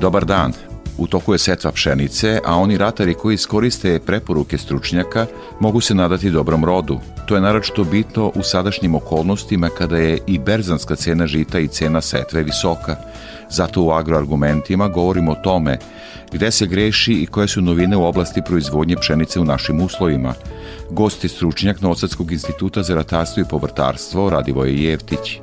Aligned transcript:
Dobar 0.00 0.24
dan. 0.24 0.52
U 0.98 1.06
toku 1.06 1.32
je 1.32 1.38
setva 1.38 1.72
pšenice, 1.72 2.40
a 2.44 2.56
oni 2.56 2.78
ratari 2.78 3.14
koji 3.14 3.34
iskoriste 3.34 4.00
preporuke 4.06 4.58
stručnjaka 4.58 5.26
mogu 5.60 5.80
se 5.80 5.94
nadati 5.94 6.30
dobrom 6.30 6.64
rodu. 6.64 7.00
To 7.26 7.34
je 7.34 7.40
naročito 7.40 7.84
bitno 7.84 8.32
u 8.34 8.42
sadašnjim 8.42 8.94
okolnostima 8.94 9.68
kada 9.78 9.96
je 9.96 10.18
i 10.26 10.38
berzanska 10.38 10.96
cena 10.96 11.26
žita 11.26 11.58
i 11.58 11.68
cena 11.68 12.00
setve 12.00 12.42
visoka. 12.42 12.96
Zato 13.50 13.82
u 13.82 13.90
agroargumentima 13.90 14.88
govorimo 14.88 15.32
o 15.32 15.42
tome 15.44 15.78
gde 16.32 16.50
se 16.50 16.66
greši 16.66 17.12
i 17.12 17.26
koje 17.26 17.48
su 17.48 17.60
novine 17.60 17.96
u 17.96 18.04
oblasti 18.04 18.42
proizvodnje 18.42 18.96
pšenice 18.96 19.40
u 19.40 19.44
našim 19.44 19.80
uslovima. 19.80 20.34
Gost 20.90 21.24
je 21.24 21.30
stručnjak 21.30 21.80
Novosadskog 21.80 22.32
instituta 22.32 22.82
za 22.82 22.94
ratarstvo 22.94 23.40
i 23.40 23.48
povrtarstvo 23.50 24.30
Radivoje 24.30 24.82
Jevtić. 24.82 25.40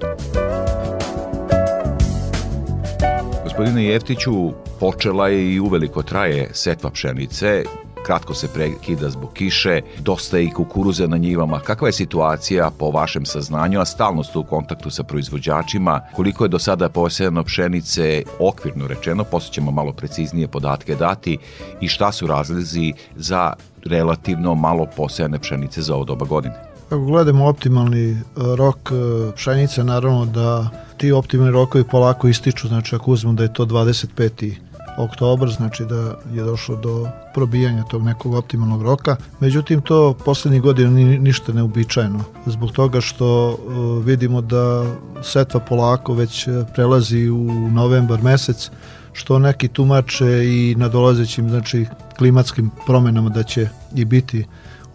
Gospodine 3.58 3.86
Jeftiću, 3.86 4.52
počela 4.80 5.28
je 5.28 5.54
i 5.54 5.60
uveliko 5.60 6.04
traje 6.04 6.50
setva 6.54 6.90
pšenice, 6.90 7.64
kratko 8.06 8.34
se 8.34 8.48
prekida 8.54 9.10
zbog 9.10 9.34
kiše, 9.34 9.82
dosta 10.00 10.38
je 10.38 10.44
i 10.44 10.52
kukuruze 10.52 11.08
na 11.08 11.18
njivama. 11.18 11.60
Kakva 11.60 11.88
je 11.88 11.92
situacija 11.92 12.72
po 12.80 12.92
vašem 12.92 13.26
saznanju, 13.26 13.80
a 13.80 13.86
stalno 13.86 14.24
ste 14.24 14.40
u 14.40 14.44
kontaktu 14.44 14.90
sa 14.90 15.04
proizvođačima? 15.04 16.02
Koliko 16.16 16.46
je 16.46 16.50
do 16.50 16.60
sada 16.60 16.90
posejano 16.90 17.44
pšenice, 17.44 18.24
okvirno 18.40 18.88
rečeno, 18.88 19.24
posle 19.24 19.54
ćemo 19.54 19.72
malo 19.72 19.94
preciznije 19.94 20.48
podatke 20.48 20.96
dati 20.96 21.38
i 21.82 21.88
šta 21.88 22.12
su 22.12 22.28
razlizi 22.28 22.94
za 23.16 23.54
relativno 23.86 24.56
malo 24.56 24.88
posejane 24.98 25.40
pšenice 25.40 25.82
za 25.82 25.96
ovo 25.96 26.04
doba 26.04 26.26
godine? 26.26 26.56
Ako 26.88 27.06
gledamo 27.06 27.48
optimalni 27.48 28.12
e, 28.12 28.16
rok 28.36 28.92
e, 28.92 29.32
pšenice, 29.36 29.84
naravno 29.84 30.26
da 30.26 30.70
ti 30.98 31.12
optimalni 31.12 31.52
rokovi 31.52 31.84
polako 31.84 32.28
ističu, 32.28 32.68
znači 32.68 32.96
ako 32.96 33.12
uzmemo 33.12 33.36
da 33.36 33.44
je 33.44 33.54
to 33.54 33.66
25 33.66 34.54
oktobar, 34.98 35.50
znači 35.50 35.86
da 35.86 36.16
je 36.34 36.44
došlo 36.44 36.76
do 36.76 37.08
probijanja 37.34 37.84
tog 37.84 38.04
nekog 38.04 38.34
optimalnog 38.34 38.82
roka. 38.84 39.16
Međutim, 39.40 39.82
to 39.82 40.14
poslednjih 40.26 40.62
godina 40.62 40.90
ni, 40.90 41.20
ništa 41.20 41.54
neobičajeno, 41.54 42.24
zbog 42.46 42.72
toga 42.72 43.02
što 43.02 43.50
uh, 43.50 44.06
vidimo 44.06 44.42
da 44.42 44.96
setva 45.24 45.60
polako 45.60 46.14
već 46.14 46.48
prelazi 46.76 47.30
u 47.30 47.70
novembar 47.72 48.22
mesec, 48.22 48.70
što 49.14 49.40
neki 49.40 49.68
tumače 49.68 50.46
i 50.46 50.76
na 50.78 50.88
dolazećim 50.88 51.50
znači, 51.50 51.86
klimatskim 52.18 52.72
promenama 52.86 53.30
da 53.30 53.44
će 53.44 53.68
i 53.96 54.06
biti 54.06 54.46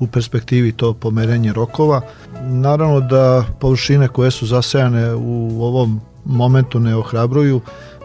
u 0.00 0.06
perspektivi 0.06 0.72
to 0.72 0.94
pomerenje 0.94 1.52
rokova. 1.52 2.00
Naravno 2.42 3.00
da 3.00 3.44
površine 3.60 4.08
koje 4.08 4.30
su 4.30 4.46
zasejane 4.46 5.14
u 5.14 5.62
ovom 5.62 6.00
momentu 6.24 6.80
ne 6.80 6.96
ohrabruju, 6.96 7.60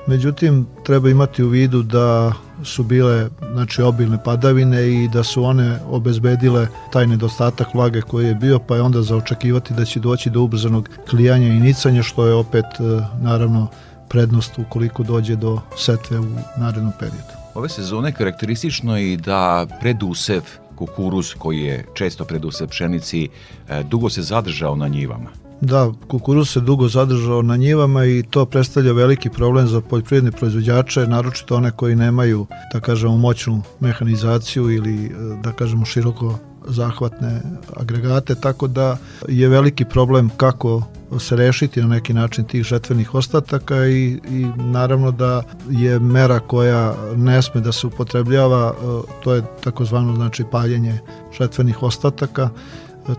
međutim 0.08 0.68
treba 0.84 1.10
imati 1.10 1.44
u 1.44 1.48
vidu 1.48 1.84
da 1.84 2.34
su 2.64 2.84
bile 2.84 3.30
znači 3.54 3.82
obilne 3.82 4.24
padavine 4.24 4.88
i 4.88 5.08
da 5.08 5.24
su 5.24 5.44
one 5.44 5.80
obezbedile 5.90 6.68
taj 6.92 7.08
nedostatak 7.08 7.74
vlage 7.74 8.02
koji 8.02 8.28
je 8.28 8.36
bio 8.36 8.60
pa 8.60 8.76
je 8.76 8.82
onda 8.82 9.02
za 9.02 9.16
očekivati 9.16 9.74
da 9.74 9.86
će 9.86 10.00
doći 10.00 10.30
do 10.30 10.42
ubrzanog 10.42 10.90
klijanja 11.10 11.48
i 11.48 11.60
nicanja 11.60 12.04
što 12.04 12.28
je 12.28 12.34
opet 12.34 12.66
e, 12.66 12.84
naravno 13.22 13.68
prednost 14.10 14.58
ukoliko 14.58 15.04
dođe 15.04 15.36
do 15.36 15.62
setve 15.78 16.20
u 16.20 16.26
narednom 16.58 16.94
periodu. 17.00 17.36
Ove 17.54 17.70
sezone 17.70 18.12
karakteristično 18.12 18.98
i 18.98 19.18
da 19.18 19.68
predusev 19.82 20.42
kukuruz 20.76 21.34
koji 21.38 21.60
je 21.60 21.86
često 21.94 22.26
predusev 22.26 22.68
pšenici 22.68 23.28
e, 23.70 23.84
dugo 23.84 24.10
se 24.10 24.22
zadržao 24.22 24.76
na 24.76 24.88
njivama. 24.88 25.30
Da, 25.62 25.92
kukuruz 26.08 26.50
se 26.50 26.60
dugo 26.60 26.88
zadržao 26.88 27.42
na 27.42 27.56
njivama 27.56 28.06
i 28.06 28.24
to 28.30 28.46
predstavlja 28.46 28.94
veliki 28.94 29.30
problem 29.30 29.68
za 29.68 29.82
poljoprivredne 29.82 30.32
proizvođače, 30.32 31.08
naročito 31.08 31.56
one 31.56 31.72
koji 31.72 31.96
nemaju, 31.96 32.46
da 32.74 32.80
kažemo, 32.80 33.18
moćnu 33.18 33.62
mehanizaciju 33.80 34.72
ili, 34.72 35.12
da 35.44 35.52
kažemo, 35.52 35.86
široko 35.86 36.40
zahvatne 36.68 37.42
agregate, 37.76 38.36
tako 38.36 38.68
da 38.68 38.98
je 39.28 39.50
veliki 39.50 39.86
problem 39.86 40.30
kako 40.38 40.84
se 41.20 41.36
rešiti 41.36 41.82
na 41.82 41.88
neki 41.88 42.14
način 42.14 42.46
tih 42.46 42.64
žetvenih 42.64 43.16
ostataka 43.16 43.86
i, 43.86 44.20
i 44.30 44.46
naravno 44.58 45.12
da 45.12 45.44
je 45.70 46.00
mera 46.00 46.40
koja 46.40 46.96
ne 47.16 47.42
sme 47.42 47.62
da 47.62 47.72
se 47.72 47.88
upotrebljava, 47.88 48.74
to 49.24 49.34
je 49.34 49.44
takozvano 49.64 50.16
znači 50.16 50.44
paljenje 50.52 51.00
žetvenih 51.40 51.84
ostataka, 51.84 52.50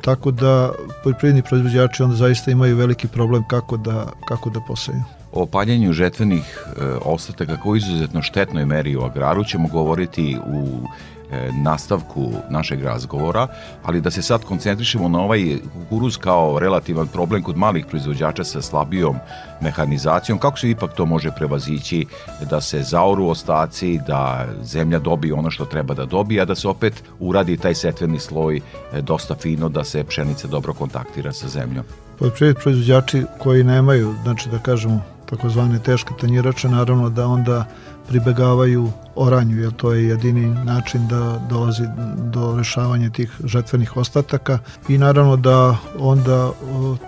tako 0.00 0.30
da 0.30 0.72
poljoprivredni 1.02 1.42
proizvođači 1.42 2.02
onda 2.02 2.16
zaista 2.16 2.50
imaju 2.50 2.76
veliki 2.76 3.08
problem 3.08 3.44
kako 3.48 3.76
da, 3.76 4.06
kako 4.28 4.50
da 4.50 4.60
poseju. 4.68 5.02
O 5.32 5.46
paljenju 5.46 5.92
žetvenih 5.92 6.64
e, 6.66 6.84
ostataka 7.04 7.56
kao 7.62 7.76
izuzetno 7.76 8.22
štetnoj 8.22 8.66
meri 8.66 8.96
u 8.96 9.02
agraru 9.02 9.44
ćemo 9.44 9.68
govoriti 9.68 10.38
u 10.46 10.84
e, 10.84 11.16
nastavku 11.62 12.32
našeg 12.50 12.84
razgovora, 12.84 13.47
ali 13.82 14.00
da 14.00 14.10
se 14.10 14.22
sad 14.22 14.44
koncentrišemo 14.44 15.09
na 15.09 15.20
ovaj 15.20 15.59
kukuruz 15.72 16.16
kao 16.16 16.59
relativan 16.59 17.06
problem 17.06 17.42
kod 17.42 17.56
malih 17.56 17.87
proizvođača 17.87 18.44
sa 18.44 18.62
slabijom 18.62 19.16
mehanizacijom, 19.60 20.38
kako 20.38 20.59
se 20.59 20.70
ipak 20.70 20.94
to 20.94 21.06
može 21.06 21.31
prevazići 21.31 22.06
da 22.50 22.60
se 22.60 22.82
zaoru 22.82 23.26
ostaci, 23.26 24.00
da 24.06 24.47
zemlja 24.62 24.98
dobije 24.98 25.34
ono 25.34 25.50
što 25.50 25.64
treba 25.64 25.94
da 25.94 26.04
dobije, 26.04 26.42
a 26.42 26.44
da 26.44 26.54
se 26.54 26.69
opet 26.69 27.03
uradi 27.20 27.56
taj 27.56 27.75
setveni 27.75 28.19
sloj 28.19 28.56
e, 28.56 29.03
dosta 29.03 29.34
fino 29.34 29.69
da 29.69 29.84
se 29.84 30.04
pšenica 30.04 30.48
dobro 30.48 30.72
kontaktira 30.72 31.32
sa 31.32 31.48
zemljom. 31.48 31.84
Poljoprivredni 32.19 32.62
proizvođači 32.62 33.22
koji 33.38 33.64
nemaju, 33.64 34.14
znači 34.22 34.48
da 34.48 34.58
kažemo, 34.58 35.00
takozvane 35.26 35.78
teške 35.78 36.14
tanjirače, 36.20 36.69
naravno 36.69 37.10
da 37.10 37.26
onda 37.26 37.64
pribegavaju 38.09 38.91
oranju, 39.17 39.61
jer 39.61 39.72
to 39.72 39.93
je 39.93 40.09
jedini 40.09 40.65
način 40.65 41.09
da 41.09 41.41
dolazi 41.50 41.83
do 42.17 42.55
rešavanja 42.59 43.11
tih 43.11 43.41
žetvenih 43.44 43.97
ostataka 43.97 44.59
i 44.89 44.99
naravno 44.99 45.37
da 45.37 45.77
onda 45.99 46.50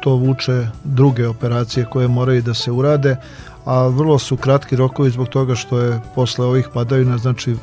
to 0.01 0.11
vuče 0.11 0.67
druge 0.85 1.29
operacije 1.29 1.87
koje 1.91 2.09
moraju 2.09 2.43
da 2.43 2.55
se 2.55 2.71
urade, 2.71 3.17
a 3.65 3.87
vrlo 3.87 4.19
su 4.19 4.37
kratki 4.37 4.77
rokovi 4.77 5.11
zbog 5.11 5.29
toga 5.29 5.55
što 5.55 5.79
je 5.79 6.01
posle 6.15 6.47
ovih 6.47 6.69
padavina 6.75 7.19
znači 7.19 7.57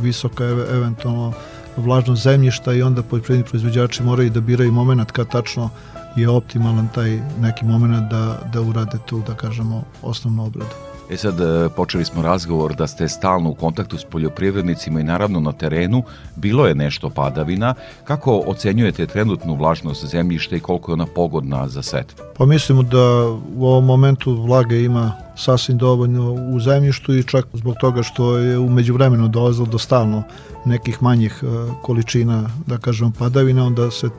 visoka 0.00 0.44
eventualno 0.44 1.32
vlažnost 1.76 2.22
zemljišta 2.22 2.72
i 2.72 2.82
onda 2.82 3.02
poljoprivredni 3.02 3.48
proizvođači 3.50 4.02
moraju 4.02 4.30
da 4.30 4.40
biraju 4.40 4.72
moment 4.72 5.10
kad 5.10 5.28
tačno 5.28 5.70
je 6.16 6.28
optimalan 6.28 6.88
taj 6.94 7.20
neki 7.40 7.64
moment 7.64 8.10
da, 8.10 8.38
da 8.52 8.60
urade 8.60 8.98
tu, 9.06 9.22
da 9.26 9.34
kažemo, 9.34 9.84
osnovnu 10.02 10.44
obradu. 10.44 10.91
E 11.10 11.16
sad, 11.16 11.40
e, 11.40 11.68
počeli 11.76 12.04
smo 12.04 12.22
razgovor 12.22 12.74
da 12.74 12.86
ste 12.86 13.08
stalno 13.08 13.50
u 13.50 13.54
kontaktu 13.54 13.98
s 13.98 14.04
poljoprivrednicima 14.04 15.00
i 15.00 15.04
naravno 15.04 15.40
na 15.40 15.52
terenu 15.52 16.02
bilo 16.36 16.66
je 16.66 16.74
nešto 16.74 17.10
padavina. 17.10 17.74
Kako 18.04 18.42
ocenjujete 18.46 19.06
trenutnu 19.06 19.54
vlažnost 19.54 20.06
zemljišta 20.06 20.56
i 20.56 20.60
koliko 20.60 20.90
je 20.90 20.94
ona 20.94 21.06
pogodna 21.06 21.68
za 21.68 21.82
setvu? 21.82 22.24
Pa 22.36 22.46
mislimo 22.46 22.82
da 22.82 23.26
u 23.56 23.66
ovom 23.66 23.84
momentu 23.84 24.42
vlage 24.42 24.82
ima 24.82 25.12
sasvim 25.42 25.78
dovoljno 25.78 26.32
u 26.32 26.60
zemljištu 26.60 27.14
i 27.14 27.24
čak 27.24 27.46
zbog 27.52 27.74
toga 27.80 28.02
što 28.02 28.36
je 28.36 28.58
umeđu 28.58 28.94
vremenu 28.94 29.28
dolazilo 29.28 29.66
do 29.66 29.78
stalno 29.78 30.22
nekih 30.64 31.02
manjih 31.02 31.42
e, 31.42 31.46
količina, 31.82 32.50
da 32.66 32.78
kažem, 32.78 33.12
padavina, 33.12 33.66
onda 33.66 33.90
se 33.90 34.06
e, 34.06 34.10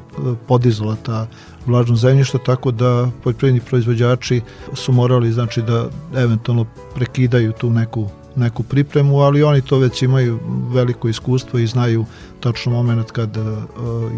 podizala 0.48 0.96
ta 0.96 1.28
vlažno 1.66 1.96
zemljište, 1.96 2.38
tako 2.46 2.72
da 2.72 3.10
poljoprivredni 3.24 3.62
proizvođači 3.62 4.42
su 4.74 4.92
morali 4.92 5.32
znači 5.32 5.62
da 5.62 5.90
eventualno 6.16 6.66
prekidaju 6.96 7.52
tu 7.52 7.70
neku 7.70 8.10
neku 8.36 8.64
pripremu, 8.64 9.20
ali 9.20 9.44
oni 9.44 9.62
to 9.62 9.78
već 9.78 10.02
imaju 10.02 10.40
veliko 10.74 11.10
iskustvo 11.10 11.60
i 11.60 11.68
znaju 11.68 12.06
tačno 12.40 12.72
moment 12.72 13.12
kad 13.12 13.38
uh, 13.38 13.46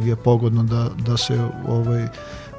je 0.05 0.15
pogodno 0.15 0.63
da, 0.63 0.89
da 1.05 1.17
se 1.17 1.39
ovaj 1.67 2.07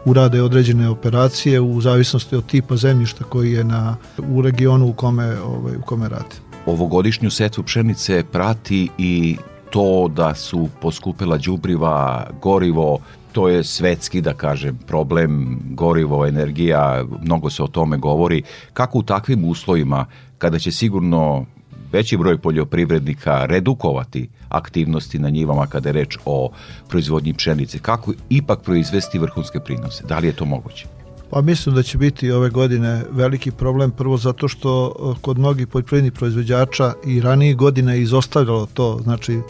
urade 0.07 0.43
određene 0.43 0.89
operacije 0.89 1.61
u 1.61 1.81
zavisnosti 1.81 2.37
od 2.37 2.47
tipa 2.47 2.77
zemljišta 2.77 3.25
koji 3.25 3.53
je 3.53 3.65
na, 3.65 3.97
u 4.29 4.43
regionu 4.43 4.89
u 4.89 4.93
kome, 4.93 5.41
ovaj, 5.41 5.77
u 5.77 5.83
kome 5.83 6.09
rade. 6.09 6.37
Ovogodišnju 6.67 7.31
setvu 7.31 7.65
pšenice 7.65 8.25
prati 8.33 8.89
i 8.99 9.37
to 9.71 10.09
da 10.09 10.35
su 10.35 10.69
poskupila 10.81 11.39
đubriva, 11.39 12.27
gorivo, 12.43 12.99
to 13.33 13.49
je 13.49 13.65
svetski, 13.65 14.21
da 14.21 14.35
kažem, 14.35 14.79
problem, 14.87 15.61
gorivo, 15.71 16.27
energija, 16.27 17.05
mnogo 17.23 17.51
se 17.51 17.63
o 17.63 17.67
tome 17.67 17.97
govori. 17.97 18.43
Kako 18.73 18.99
u 18.99 19.03
takvim 19.03 19.45
uslovima, 19.45 20.07
kada 20.39 20.59
će 20.59 20.73
sigurno 20.73 21.45
veći 21.93 22.17
broj 22.17 22.39
poljoprivrednika 22.39 23.47
redukovati 23.47 24.29
aktivnosti 24.49 25.19
na 25.19 25.31
njivama 25.31 25.67
kada 25.67 25.89
je 25.89 25.93
reč 25.93 26.19
o 26.25 26.51
proizvodnji 26.89 27.35
pšenice, 27.35 27.79
kako 27.79 28.13
ipak 28.29 28.63
proizvesti 28.63 29.19
vrhunske 29.19 29.61
prinose? 29.61 30.05
Da 30.09 30.19
li 30.19 30.27
je 30.27 30.33
to 30.33 30.45
moguće? 30.45 30.87
Pa 31.31 31.41
mislim 31.41 31.75
da 31.75 31.83
će 31.83 31.99
biti 31.99 32.31
ove 32.31 32.51
godine 32.51 33.05
veliki 33.11 33.51
problem, 33.51 33.91
prvo 33.91 34.17
zato 34.17 34.49
što 34.49 34.95
eh, 34.99 35.19
kod 35.21 35.39
mnogih 35.39 35.67
poljoprivrednih 35.67 36.13
proizvođača 36.13 36.93
i 37.07 37.21
ranije 37.21 37.55
godine 37.55 37.97
je 37.97 38.03
izostavljalo 38.03 38.67
to, 38.75 39.01
znači 39.03 39.41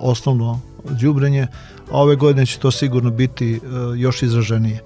osnovno 0.00 0.60
đubrenje, 1.00 1.46
a 1.90 2.02
ove 2.02 2.16
godine 2.16 2.46
će 2.46 2.58
to 2.58 2.70
sigurno 2.70 3.10
biti 3.10 3.60
uh, 3.62 4.00
još 4.00 4.22
izraženije. 4.22 4.80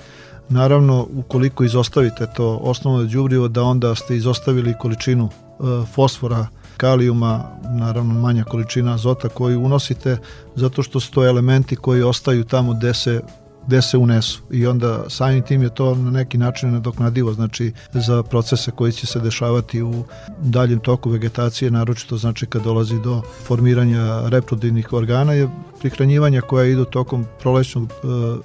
Naravno, 0.48 1.06
ukoliko 1.14 1.64
izostavite 1.64 2.26
to 2.36 2.56
osnovno 2.62 3.04
đubrivo, 3.04 3.48
da 3.48 3.62
onda 3.62 3.94
ste 3.94 4.16
izostavili 4.16 4.74
količinu 4.80 5.24
uh, 5.58 5.88
fosfora, 5.94 6.46
kalijuma, 6.76 7.44
naravno 7.70 8.14
manja 8.14 8.44
količina 8.44 8.94
azota 8.94 9.28
koju 9.28 9.62
unosite, 9.62 10.18
zato 10.54 10.82
što 10.82 11.00
su 11.00 11.12
to 11.12 11.26
elementi 11.26 11.76
koji 11.76 12.02
ostaju 12.02 12.44
tamo 12.44 12.74
gde 12.74 12.94
se 12.94 13.20
gde 13.66 13.82
se 13.82 13.98
unesu 13.98 14.40
i 14.50 14.66
onda 14.66 15.04
samim 15.08 15.42
tim 15.42 15.62
je 15.62 15.74
to 15.74 15.94
na 15.94 16.10
neki 16.10 16.38
način 16.38 16.72
nadoknadivo 16.72 17.32
znači 17.32 17.72
za 17.92 18.22
procese 18.22 18.70
koji 18.70 18.92
će 18.92 19.06
se 19.06 19.20
dešavati 19.20 19.82
u 19.82 20.04
daljem 20.42 20.78
toku 20.78 21.10
vegetacije 21.10 21.70
naročito 21.70 22.16
znači 22.16 22.46
kad 22.46 22.62
dolazi 22.62 23.00
do 23.00 23.22
formiranja 23.44 24.28
reproduktivnih 24.28 24.92
organa 24.92 25.32
je 25.32 25.48
prihranjivanja 25.80 26.40
koja 26.40 26.66
idu 26.66 26.84
tokom 26.84 27.26
prolećnog 27.40 27.82
uh, 27.82 28.38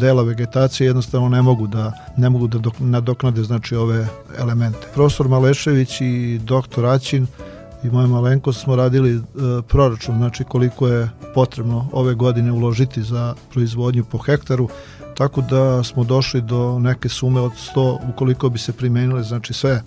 dela 0.00 0.22
vegetacije 0.22 0.86
jednostavno 0.86 1.28
ne 1.28 1.42
mogu 1.42 1.66
da 1.66 1.92
ne 2.16 2.30
mogu 2.30 2.46
da 2.46 2.58
dok, 2.58 2.74
nadoknade 2.78 3.42
znači 3.42 3.76
ove 3.76 4.06
elemente. 4.38 4.86
Profesor 4.94 5.28
Malešević 5.28 6.00
i 6.00 6.40
doktor 6.44 6.86
Aćin 6.86 7.26
i 7.84 7.90
moja 7.90 8.06
malenkost 8.06 8.60
smo 8.60 8.76
radili 8.76 9.16
e, 9.16 9.20
proračun, 9.68 10.16
znači 10.16 10.44
koliko 10.44 10.88
je 10.88 11.10
potrebno 11.34 11.88
ove 11.92 12.14
godine 12.14 12.52
uložiti 12.52 13.02
za 13.02 13.34
proizvodnju 13.50 14.04
po 14.04 14.18
hektaru, 14.18 14.68
tako 15.16 15.40
da 15.40 15.82
smo 15.82 16.04
došli 16.04 16.40
do 16.40 16.78
neke 16.78 17.08
sume 17.08 17.40
od 17.40 17.52
100 17.76 17.98
ukoliko 18.08 18.48
bi 18.48 18.58
se 18.58 18.72
primenile 18.72 19.22
znači 19.22 19.52
sve 19.52 19.70
e, 19.72 19.82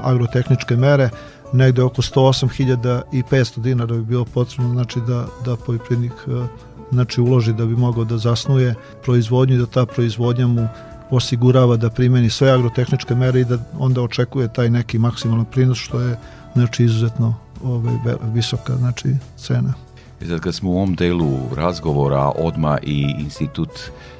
agrotehničke 0.00 0.76
mere, 0.76 1.10
negde 1.52 1.82
oko 1.82 2.02
108.500 2.02 3.60
dinara 3.60 3.94
bi 3.94 4.02
bilo 4.02 4.24
potrebno 4.24 4.72
znači 4.72 5.00
da, 5.00 5.26
da 5.44 5.56
poljoprivrednik 5.56 6.12
e, 6.12 6.46
znači 6.92 7.20
uloži 7.20 7.52
da 7.52 7.66
bi 7.66 7.76
mogao 7.76 8.04
da 8.04 8.18
zasnuje 8.18 8.74
proizvodnju 9.02 9.54
i 9.54 9.58
da 9.58 9.66
ta 9.66 9.86
proizvodnja 9.86 10.46
mu 10.46 10.68
osigurava 11.10 11.76
da 11.76 11.90
primeni 11.90 12.30
sve 12.30 12.50
agrotehničke 12.50 13.14
mere 13.14 13.40
i 13.40 13.44
da 13.44 13.58
onda 13.78 14.02
očekuje 14.02 14.52
taj 14.52 14.70
neki 14.70 14.98
maksimalan 14.98 15.44
prinos 15.44 15.78
što 15.78 16.00
je 16.00 16.16
znači 16.52 16.84
izuzetno 16.84 17.34
ovaj, 17.64 17.94
visoka 18.32 18.76
znači 18.76 19.08
cena. 19.36 19.72
I 20.20 20.26
sad 20.26 20.40
kad 20.40 20.54
smo 20.54 20.70
u 20.70 20.76
ovom 20.76 20.94
delu 20.94 21.38
razgovora 21.56 22.32
odma 22.38 22.78
i 22.82 23.14
institut 23.18 23.70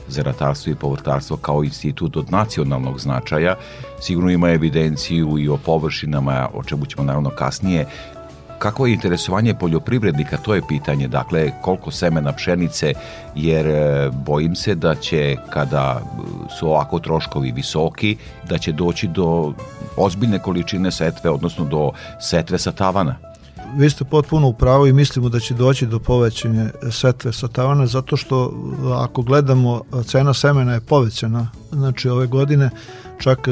za 0.09 0.23
ratarstvo 0.23 0.73
i 0.73 0.75
povrtarstvo 0.75 1.37
kao 1.37 1.65
institut 1.65 2.17
od 2.17 2.33
nacionalnog 2.33 3.01
značaja 3.01 3.55
sigurno 4.01 4.31
ima 4.31 4.51
evidenciju 4.51 5.39
i 5.39 5.49
o 5.49 5.57
površinama, 5.57 6.49
o 6.55 6.65
čemu 6.65 6.87
ćemo 6.87 7.05
naravno 7.05 7.31
kasnije, 7.31 7.87
Kako 8.61 8.87
je 8.87 8.93
interesovanje 8.93 9.55
poljoprivrednika, 9.55 10.37
to 10.37 10.55
je 10.55 10.63
pitanje, 10.69 11.09
dakle 11.09 11.51
koliko 11.63 11.91
semena 11.91 12.33
pšenice, 12.33 12.93
jer 13.35 13.67
e, 13.67 14.11
bojim 14.13 14.55
se 14.55 14.75
da 14.75 14.95
će 14.95 15.37
kada 15.51 16.01
su 16.59 16.69
ovako 16.69 16.99
troškovi 16.99 17.53
visoki, 17.53 18.17
da 18.49 18.59
će 18.59 18.73
doći 18.73 19.07
do 19.07 19.55
ozbiljne 19.97 20.39
količine 20.39 20.91
setve, 20.91 21.31
odnosno 21.31 21.65
do 21.65 21.91
setve 22.21 22.59
sa 22.59 22.73
tavana. 22.73 23.17
Vi 23.77 23.91
ste 23.91 24.05
potpuno 24.05 24.49
u 24.49 24.53
pravu 24.53 24.87
i 24.87 24.93
mislimo 24.93 25.29
da 25.29 25.41
će 25.41 25.55
doći 25.55 25.87
do 25.87 25.99
povećanja 25.99 26.71
setve 26.91 27.33
sa 27.33 27.49
tavana 27.49 27.87
zato 27.87 28.17
što 28.17 28.53
ako 28.95 29.23
gledamo 29.23 29.83
cena 30.05 30.35
semena 30.35 30.75
je 30.75 30.81
povećana 30.81 31.49
znači 31.73 32.09
ove 32.09 32.27
godine 32.27 32.71
čak 33.21 33.49
e, 33.49 33.51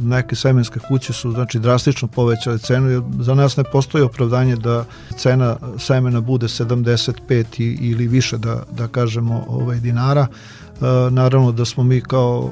neke 0.00 0.36
semenske 0.36 0.80
kuće 0.88 1.12
su 1.12 1.32
znači 1.32 1.58
drastično 1.58 2.08
povećale 2.08 2.58
cenu 2.58 2.90
jer 2.90 3.02
za 3.18 3.34
nas 3.34 3.56
ne 3.56 3.64
postoji 3.64 4.04
opravdanje 4.04 4.56
da 4.56 4.84
cena 5.16 5.56
semena 5.78 6.20
bude 6.20 6.46
75 6.46 7.44
ili 7.80 8.06
više 8.06 8.38
da, 8.38 8.62
da 8.70 8.88
kažemo 8.88 9.44
ovaj 9.48 9.80
dinara. 9.80 10.26
E, 10.26 11.10
naravno 11.10 11.52
da 11.52 11.64
smo 11.64 11.82
mi 11.82 12.00
kao 12.00 12.50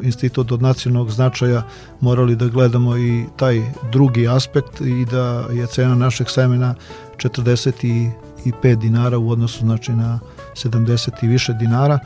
e, 0.00 0.06
institut 0.06 0.52
od 0.52 0.62
nacionalnog 0.62 1.10
značaja 1.10 1.62
morali 2.00 2.36
da 2.36 2.48
gledamo 2.48 2.98
i 2.98 3.24
taj 3.36 3.62
drugi 3.92 4.28
aspekt 4.28 4.80
i 4.80 5.04
da 5.10 5.46
je 5.52 5.66
cena 5.66 5.94
našeg 5.94 6.30
semena 6.30 6.74
45 7.16 8.76
dinara 8.76 9.18
u 9.18 9.30
odnosu 9.30 9.58
znači 9.58 9.92
na 9.92 10.18
70 10.54 11.10
i 11.22 11.26
više 11.26 11.52
dinara 11.52 11.98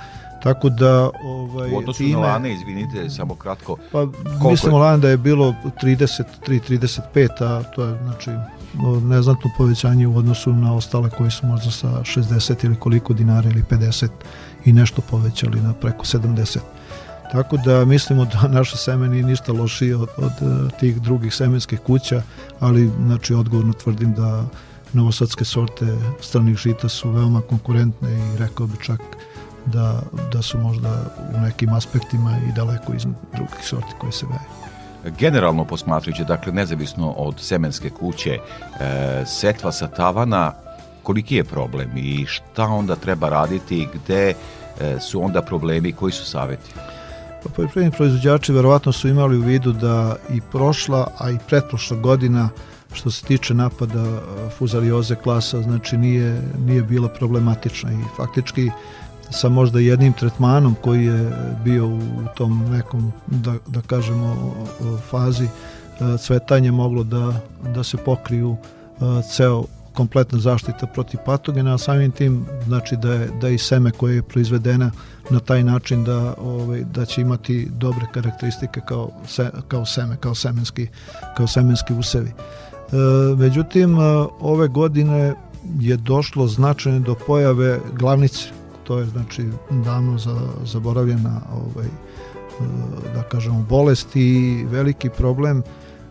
Tako 0.42 0.68
da 0.68 1.10
ovaj 1.24 1.72
u 1.72 1.76
odnosu 1.78 1.98
time, 1.98 2.12
na 2.12 2.18
lane, 2.18 2.52
izvinite, 2.52 3.10
samo 3.10 3.34
kratko. 3.34 3.76
Pa 3.92 4.06
mislimo 4.50 4.78
lane 4.78 4.98
da 4.98 5.08
je 5.08 5.16
bilo 5.16 5.54
33 5.82 6.24
35, 6.46 7.28
a 7.40 7.62
to 7.62 7.84
je 7.84 7.98
znači 8.02 8.30
neznatno 9.02 9.50
povećanje 9.58 10.06
u 10.06 10.16
odnosu 10.16 10.52
na 10.52 10.74
ostale 10.74 11.10
koji 11.10 11.30
su 11.30 11.46
možda 11.46 11.70
sa 11.70 11.88
60 11.88 12.64
ili 12.64 12.76
koliko 12.76 13.12
dinara 13.12 13.50
ili 13.50 13.62
50 13.62 14.08
i 14.64 14.72
nešto 14.72 15.02
povećali 15.10 15.60
na 15.60 15.72
preko 15.72 16.04
70. 16.04 16.58
Tako 17.32 17.56
da 17.56 17.84
mislimo 17.84 18.24
da 18.24 18.48
naše 18.48 18.76
seme 18.76 19.08
nije 19.08 19.22
ništa 19.22 19.52
lošije 19.52 19.96
od, 19.96 20.08
od 20.16 20.32
e, 20.40 20.78
tih 20.80 21.00
drugih 21.00 21.34
semenskih 21.34 21.80
kuća, 21.80 22.22
ali 22.60 22.90
znači 23.06 23.34
odgovorno 23.34 23.72
tvrdim 23.72 24.14
da 24.14 24.44
novosadske 24.92 25.44
sorte 25.44 25.98
stranih 26.20 26.56
žita 26.56 26.88
su 26.88 27.10
veoma 27.10 27.40
konkurentne 27.40 28.12
i 28.12 28.38
rekao 28.38 28.66
bi 28.66 28.76
čak 28.82 29.00
da, 29.68 30.00
da 30.32 30.42
su 30.42 30.58
možda 30.58 30.90
u 31.36 31.40
nekim 31.40 31.72
aspektima 31.72 32.38
i 32.48 32.52
daleko 32.52 32.92
iz 32.94 33.06
drugih 33.34 33.58
sorti 33.62 33.92
koje 33.98 34.12
se 34.12 34.26
veju. 34.26 34.68
Generalno 35.18 35.64
posmatrujući, 35.64 36.24
dakle, 36.24 36.52
nezavisno 36.52 37.10
od 37.10 37.40
semenske 37.40 37.90
kuće, 37.90 38.38
e, 38.80 39.24
setva 39.26 39.72
sa 39.72 39.88
tavana, 39.88 40.52
koliki 41.02 41.36
je 41.36 41.44
problem 41.44 41.90
i 41.96 42.26
šta 42.26 42.64
onda 42.64 42.96
treba 42.96 43.28
raditi, 43.28 43.88
gde 43.94 44.34
e, 44.80 45.00
su 45.00 45.24
onda 45.24 45.42
problemi, 45.42 45.92
koji 45.92 46.12
su 46.12 46.24
saveti? 46.24 46.70
Pa 47.42 47.48
poljoprivredni 47.48 47.96
proizvođači 47.96 48.52
verovatno 48.52 48.92
su 48.92 49.08
imali 49.08 49.38
u 49.38 49.42
vidu 49.42 49.72
da 49.72 50.16
i 50.30 50.40
prošla, 50.40 51.06
a 51.18 51.30
i 51.30 51.38
pretprošla 51.48 51.96
godina 51.96 52.48
što 52.92 53.10
se 53.10 53.24
tiče 53.24 53.54
napada 53.54 54.04
e, 54.04 54.50
fuzarioze 54.58 55.14
klasa, 55.14 55.62
znači 55.62 55.96
nije, 55.96 56.42
nije 56.66 56.82
bila 56.82 57.08
problematična 57.08 57.92
i 57.92 58.16
faktički 58.16 58.70
sa 59.30 59.48
možda 59.48 59.80
jednim 59.80 60.12
tretmanom 60.12 60.76
koji 60.82 61.04
je 61.04 61.30
bio 61.64 61.86
u 61.86 62.00
tom 62.36 62.70
nekom, 62.70 63.12
da, 63.26 63.54
da 63.66 63.80
kažemo, 63.80 64.54
fazi 65.10 65.44
e, 65.44 65.48
cvetanje 66.18 66.72
moglo 66.72 67.04
da, 67.04 67.40
da 67.74 67.84
se 67.84 67.96
pokriju 67.96 68.56
e, 68.56 69.22
ceo 69.22 69.64
kompletna 69.98 70.38
zaštita 70.38 70.86
protiv 70.86 71.20
patogena, 71.26 71.74
a 71.74 71.78
samim 71.78 72.10
tim 72.10 72.46
znači 72.66 72.96
da 72.96 73.12
je, 73.12 73.30
da 73.40 73.48
je 73.48 73.54
i 73.54 73.58
seme 73.58 73.90
koje 73.90 74.14
je 74.14 74.22
proizvedena 74.22 74.90
na 75.30 75.40
taj 75.40 75.64
način 75.64 76.04
da, 76.04 76.34
ovaj, 76.38 76.84
da 76.94 77.04
će 77.04 77.20
imati 77.20 77.68
dobre 77.70 78.06
karakteristike 78.14 78.80
kao, 78.86 79.10
se, 79.26 79.50
kao 79.68 79.86
seme, 79.86 80.16
kao 80.20 80.34
semenski, 80.34 80.86
kao 81.36 81.46
semenski 81.46 81.94
usevi. 81.94 82.30
E, 82.30 82.96
međutim, 83.36 83.98
e, 83.98 84.02
ove 84.40 84.68
godine 84.68 85.34
je 85.80 85.96
došlo 85.96 86.46
značajno 86.46 87.00
do 87.00 87.14
pojave 87.26 87.80
glavnice 87.92 88.48
to 88.88 88.98
je 88.98 89.06
znači 89.06 89.44
davno 89.84 90.18
za, 90.18 90.40
zaboravljena 90.64 91.40
ovaj, 91.52 91.86
e, 91.86 91.90
da 93.14 93.22
kažemo 93.22 93.66
bolest 93.68 94.16
i 94.16 94.64
veliki 94.70 95.10
problem 95.10 95.62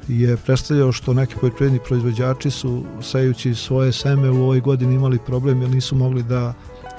je 0.08 0.38
predstavljao 0.38 0.92
što 0.92 1.14
neki 1.14 1.36
poljoprivredni 1.42 1.80
proizvođači 1.88 2.52
su 2.52 2.84
sejući 3.02 3.56
svoje 3.56 3.92
seme 3.92 4.30
u 4.30 4.44
ovoj 4.44 4.60
godini 4.60 4.96
imali 4.96 5.20
problem 5.26 5.62
jer 5.62 5.72
nisu 5.72 5.96
mogli 5.96 6.24
da, 6.24 6.54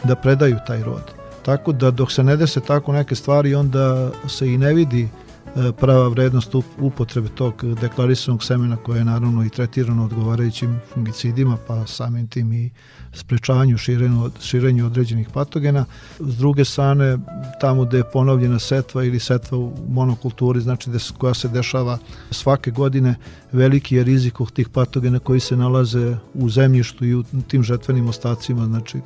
da 0.05 0.15
predaju 0.15 0.57
taj 0.67 0.83
rod. 0.83 1.13
Tako 1.45 1.73
da 1.73 1.91
dok 1.91 2.13
se 2.13 2.25
ne 2.25 2.37
dese 2.37 2.61
tako 2.61 2.93
neke 2.93 3.15
stvari 3.15 3.55
onda 3.55 4.11
se 4.29 4.53
i 4.55 4.59
ne 4.59 4.75
vidi 4.75 5.09
prava 5.81 6.09
vrednost 6.09 6.55
upotrebe 6.79 7.29
tog 7.29 7.65
deklarisanog 7.81 8.45
semena 8.45 8.77
koje 8.77 8.99
je 8.99 9.05
naravno 9.05 9.45
i 9.45 9.49
tretirano 9.49 10.05
odgovarajućim 10.05 10.81
fungicidima 10.95 11.57
pa 11.67 11.87
samim 11.87 12.27
tim 12.27 12.53
i 12.53 12.71
sprečavanju 13.13 13.79
širenju, 13.79 14.31
širenju 14.41 14.87
određenih 14.87 15.29
patogena. 15.35 15.85
S 16.21 16.37
druge 16.37 16.65
strane, 16.65 17.19
tamo 17.61 17.85
gde 17.85 17.97
je 17.97 18.11
ponovljena 18.13 18.59
setva 18.59 19.05
ili 19.05 19.21
setva 19.21 19.59
u 19.59 19.73
monokulturi, 19.89 20.61
znači 20.61 20.91
da 20.91 20.99
koja 21.19 21.35
se 21.35 21.49
dešava 21.49 21.99
svake 22.31 22.71
godine, 22.71 23.15
veliki 23.53 23.97
je 23.97 24.05
rizik 24.05 24.41
od 24.41 24.53
tih 24.53 24.69
patogena 24.69 25.19
koji 25.19 25.41
se 25.41 25.57
nalaze 25.57 26.17
u 26.35 26.51
zemljištu 26.51 27.05
i 27.05 27.15
u 27.15 27.25
tim 27.49 27.63
žetvenim 27.63 28.09
ostacima, 28.09 28.67
znači 28.67 29.01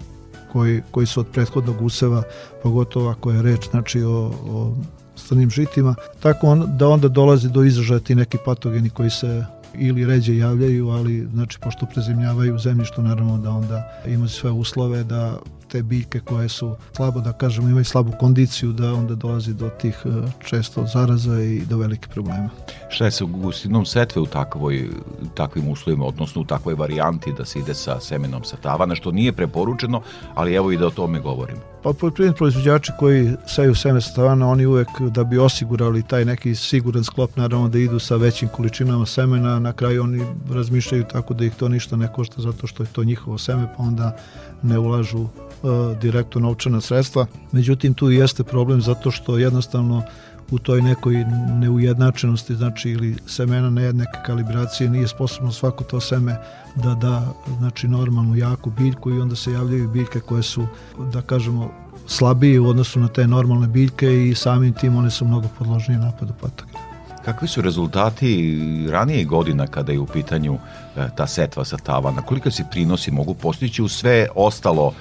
koji, 0.52 0.82
koji 0.90 1.06
su 1.06 1.20
od 1.20 1.26
prethodnog 1.32 1.82
useva, 1.82 2.22
pogotovo 2.62 3.10
ako 3.10 3.30
je 3.30 3.42
reč 3.42 3.70
znači, 3.70 4.02
o, 4.02 4.32
o 4.44 4.74
stranim 5.16 5.50
žitima, 5.50 5.94
tako 6.20 6.46
on, 6.46 6.76
da 6.76 6.88
onda 6.88 7.08
dolazi 7.08 7.48
do 7.48 7.64
izražaja 7.64 8.00
ti 8.00 8.14
neki 8.14 8.38
patogeni 8.44 8.90
koji 8.90 9.10
se 9.10 9.44
ili 9.74 10.06
ređe 10.06 10.36
javljaju, 10.36 10.88
ali 10.88 11.28
znači 11.32 11.58
pošto 11.60 11.86
prezimljavaju 11.86 12.58
zemljištu 12.58 13.02
naravno 13.02 13.38
da 13.38 13.50
onda 13.50 14.02
imaju 14.06 14.28
sve 14.28 14.50
uslove 14.50 15.04
da 15.04 15.36
te 15.68 15.82
biljke 15.82 16.20
koje 16.20 16.48
su 16.48 16.76
slabo, 16.96 17.20
da 17.20 17.32
kažemo, 17.32 17.68
imaju 17.68 17.84
slabu 17.84 18.12
kondiciju, 18.20 18.72
da 18.72 18.94
onda 18.94 19.14
dolazi 19.14 19.54
do 19.54 19.68
tih 19.68 20.02
e, 20.04 20.08
često 20.46 20.86
zaraza 20.86 21.40
i 21.40 21.60
do 21.60 21.78
velike 21.78 22.08
problema. 22.08 22.48
Šta 22.88 23.04
je 23.04 23.10
sa 23.10 23.24
gustinom 23.24 23.86
setve 23.86 24.22
u 24.22 24.26
takvoj, 24.26 24.88
takvim 25.34 25.68
uslovima, 25.68 26.04
odnosno 26.04 26.42
u 26.42 26.44
takvoj 26.44 26.74
varijanti 26.74 27.32
da 27.38 27.44
se 27.44 27.58
ide 27.58 27.74
sa 27.74 28.00
semenom 28.00 28.44
sa 28.44 28.56
tavana, 28.56 28.94
što 28.94 29.12
nije 29.12 29.32
preporučeno, 29.32 30.02
ali 30.34 30.54
evo 30.54 30.72
i 30.72 30.76
da 30.76 30.86
o 30.86 30.90
tome 30.90 31.20
govorimo. 31.20 31.71
Pa 31.82 31.92
poljoprivredni 31.92 32.36
proizvođači 32.36 32.92
koji 32.98 33.32
seju 33.46 33.74
seme 33.74 34.00
sa 34.00 34.14
tavana, 34.14 34.48
oni 34.48 34.66
uvek 34.66 34.88
da 35.00 35.24
bi 35.24 35.38
osigurali 35.38 36.02
taj 36.02 36.24
neki 36.24 36.54
siguran 36.54 37.04
sklop, 37.04 37.36
naravno 37.36 37.68
da 37.68 37.78
idu 37.78 37.98
sa 37.98 38.16
većim 38.16 38.48
količinama 38.48 39.06
semena, 39.06 39.58
na 39.58 39.72
kraju 39.72 40.02
oni 40.02 40.24
razmišljaju 40.50 41.04
tako 41.04 41.34
da 41.34 41.44
ih 41.44 41.54
to 41.54 41.68
ništa 41.68 41.96
ne 41.96 42.12
košta 42.12 42.42
zato 42.42 42.66
što 42.66 42.82
je 42.82 42.88
to 42.92 43.04
njihovo 43.04 43.38
seme, 43.38 43.68
pa 43.76 43.82
onda 43.82 44.16
ne 44.62 44.78
ulažu 44.78 45.26
E, 45.62 45.94
direktno 46.00 46.40
novčana 46.40 46.80
sredstva. 46.80 47.26
Međutim, 47.52 47.94
tu 47.94 48.10
jeste 48.10 48.44
problem 48.44 48.80
zato 48.80 49.10
što 49.10 49.38
jednostavno 49.38 50.02
u 50.52 50.58
toj 50.58 50.82
nekoj 50.82 51.24
neujednačenosti, 51.60 52.54
znači 52.54 52.90
ili 52.90 53.16
semena 53.26 53.70
nejednake 53.70 54.18
kalibracije, 54.26 54.90
nije 54.90 55.08
sposobno 55.08 55.52
svako 55.52 55.84
to 55.84 56.00
seme 56.00 56.36
da 56.76 56.94
da 56.94 57.32
znači 57.58 57.88
normalnu 57.88 58.36
jaku 58.36 58.70
biljku 58.70 59.10
i 59.10 59.20
onda 59.20 59.36
se 59.36 59.52
javljaju 59.52 59.88
biljke 59.88 60.20
koje 60.20 60.42
su, 60.42 60.66
da 61.12 61.22
kažemo, 61.22 61.70
slabije 62.06 62.60
u 62.60 62.68
odnosu 62.68 63.00
na 63.00 63.08
te 63.08 63.26
normalne 63.26 63.66
biljke 63.66 64.28
i 64.28 64.34
samim 64.34 64.72
tim 64.72 64.96
one 64.96 65.10
su 65.10 65.24
mnogo 65.24 65.48
podložnije 65.58 65.98
napadu 65.98 66.32
patogena. 66.40 66.78
Kakvi 67.24 67.48
su 67.48 67.62
rezultati 67.62 68.58
ranije 68.90 69.24
godina 69.24 69.66
kada 69.66 69.92
je 69.92 69.98
u 69.98 70.06
pitanju 70.06 70.58
e, 70.96 71.08
ta 71.16 71.26
setva 71.26 71.64
sa 71.64 71.76
tavana? 71.76 72.22
Koliko 72.22 72.50
se 72.50 72.64
prinosi 72.70 73.10
mogu 73.10 73.34
postići 73.34 73.82
u 73.82 73.88
sve 73.88 74.28
ostalo 74.34 74.92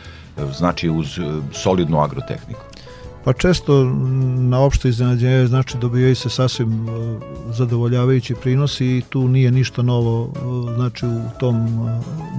znači 0.58 0.90
uz 0.90 1.20
e, 1.20 1.22
solidnu 1.54 2.00
agrotehniku? 2.00 2.71
Pa 3.24 3.34
često 3.34 3.84
na 4.38 4.60
opšte 4.60 4.90
iznenađenje 4.90 5.48
znači 5.48 5.78
dobijaju 5.78 6.16
se 6.16 6.30
sasvim 6.30 6.90
e, 6.90 6.92
zadovoljavajući 7.54 8.36
prinosi 8.36 8.86
i 8.86 9.02
tu 9.10 9.28
nije 9.28 9.52
ništa 9.52 9.82
novo 9.82 10.30
e, 10.36 10.76
znači 10.76 11.06
u 11.06 11.22
tom, 11.40 11.90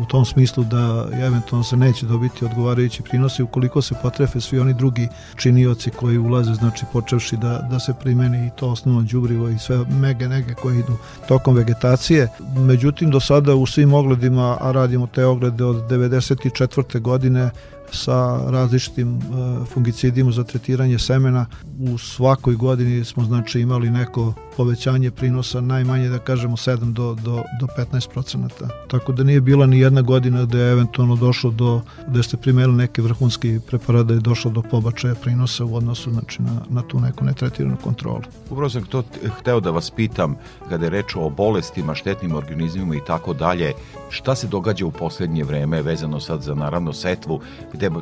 u 0.03 0.07
tom 0.09 0.25
smislu 0.25 0.65
da 0.65 1.09
eventualno 1.12 1.65
se 1.65 1.77
neće 1.77 2.07
dobiti 2.07 2.45
odgovarajući 2.45 3.03
prinosi 3.03 3.43
ukoliko 3.43 3.83
se 3.83 3.95
potrefe 4.03 4.41
svi 4.41 4.59
oni 4.59 4.75
drugi 4.75 5.09
činioci 5.37 5.91
koji 5.91 6.19
ulaze 6.19 6.55
znači 6.55 6.85
počevši 6.93 7.37
da, 7.37 7.69
da 7.71 7.81
se 7.81 7.95
primeni 8.01 8.47
i 8.47 8.51
to 8.57 8.69
osnovno 8.69 9.03
đubrivo 9.03 9.49
i 9.49 9.59
sve 9.59 9.85
mege 10.01 10.29
nege 10.29 10.55
koje 10.55 10.79
idu 10.79 10.97
tokom 11.29 11.55
vegetacije. 11.55 12.29
Međutim 12.57 13.11
do 13.11 13.21
sada 13.21 13.55
u 13.55 13.67
svim 13.67 13.93
ogledima, 13.93 14.57
a 14.61 14.73
radimo 14.73 15.07
te 15.07 15.25
oglede 15.25 15.65
od 15.65 15.91
94. 15.91 17.01
godine 17.01 17.51
sa 17.93 18.51
različitim 18.51 19.17
e, 19.17 19.21
fungicidima 19.67 20.33
za 20.33 20.45
tretiranje 20.45 20.99
semena. 20.99 21.47
U 21.79 21.99
svakoj 21.99 22.55
godini 22.55 23.05
smo 23.05 23.25
znači 23.25 23.61
imali 23.61 23.91
neko 23.91 24.35
povećanje 24.57 25.11
prinosa 25.11 25.61
najmanje 25.61 26.09
da 26.09 26.19
kažemo 26.19 26.57
7 26.57 26.93
do, 26.93 27.15
do, 27.15 27.43
do 27.61 27.67
15 27.79 28.09
procenata. 28.09 28.69
Tako 28.89 29.13
da 29.13 29.25
nije 29.25 29.41
bila 29.41 29.67
ni 29.67 29.81
jedna 29.81 30.03
godina 30.03 30.45
da 30.45 30.59
je 30.59 30.73
eventualno 30.73 31.17
došlo 31.17 31.51
do, 31.51 31.81
da 32.07 32.23
ste 32.23 32.37
primerili 32.37 32.77
neki 32.77 33.01
vrhunski 33.01 33.61
preparat 33.67 34.07
da 34.07 34.15
je 34.15 34.21
došlo 34.21 34.51
do 34.51 34.63
pobačaja 34.63 35.15
prinosa 35.15 35.65
u 35.65 35.77
odnosu 35.77 36.11
znači, 36.11 36.43
na, 36.43 36.61
na 36.69 36.83
tu 36.83 37.01
neku 37.01 37.25
netretiranu 37.25 37.77
kontrolu. 37.85 38.23
Upravo 38.51 38.71
sam 38.71 38.85
to 38.85 39.03
hteo 39.39 39.61
da 39.61 39.71
vas 39.71 39.91
pitam 39.91 40.35
kada 40.69 40.87
je 40.87 40.91
reč 40.91 41.17
o 41.17 41.31
bolestima, 41.31 41.95
štetnim 41.95 42.35
organizmima 42.35 42.97
i 42.97 43.05
tako 43.07 43.35
dalje, 43.35 43.73
šta 44.11 44.35
se 44.35 44.47
događa 44.47 44.87
u 44.87 44.91
poslednje 44.91 45.45
vreme 45.45 45.83
vezano 45.83 46.21
sad 46.21 46.43
za 46.43 46.55
naravno 46.55 46.93
setvu 46.93 47.41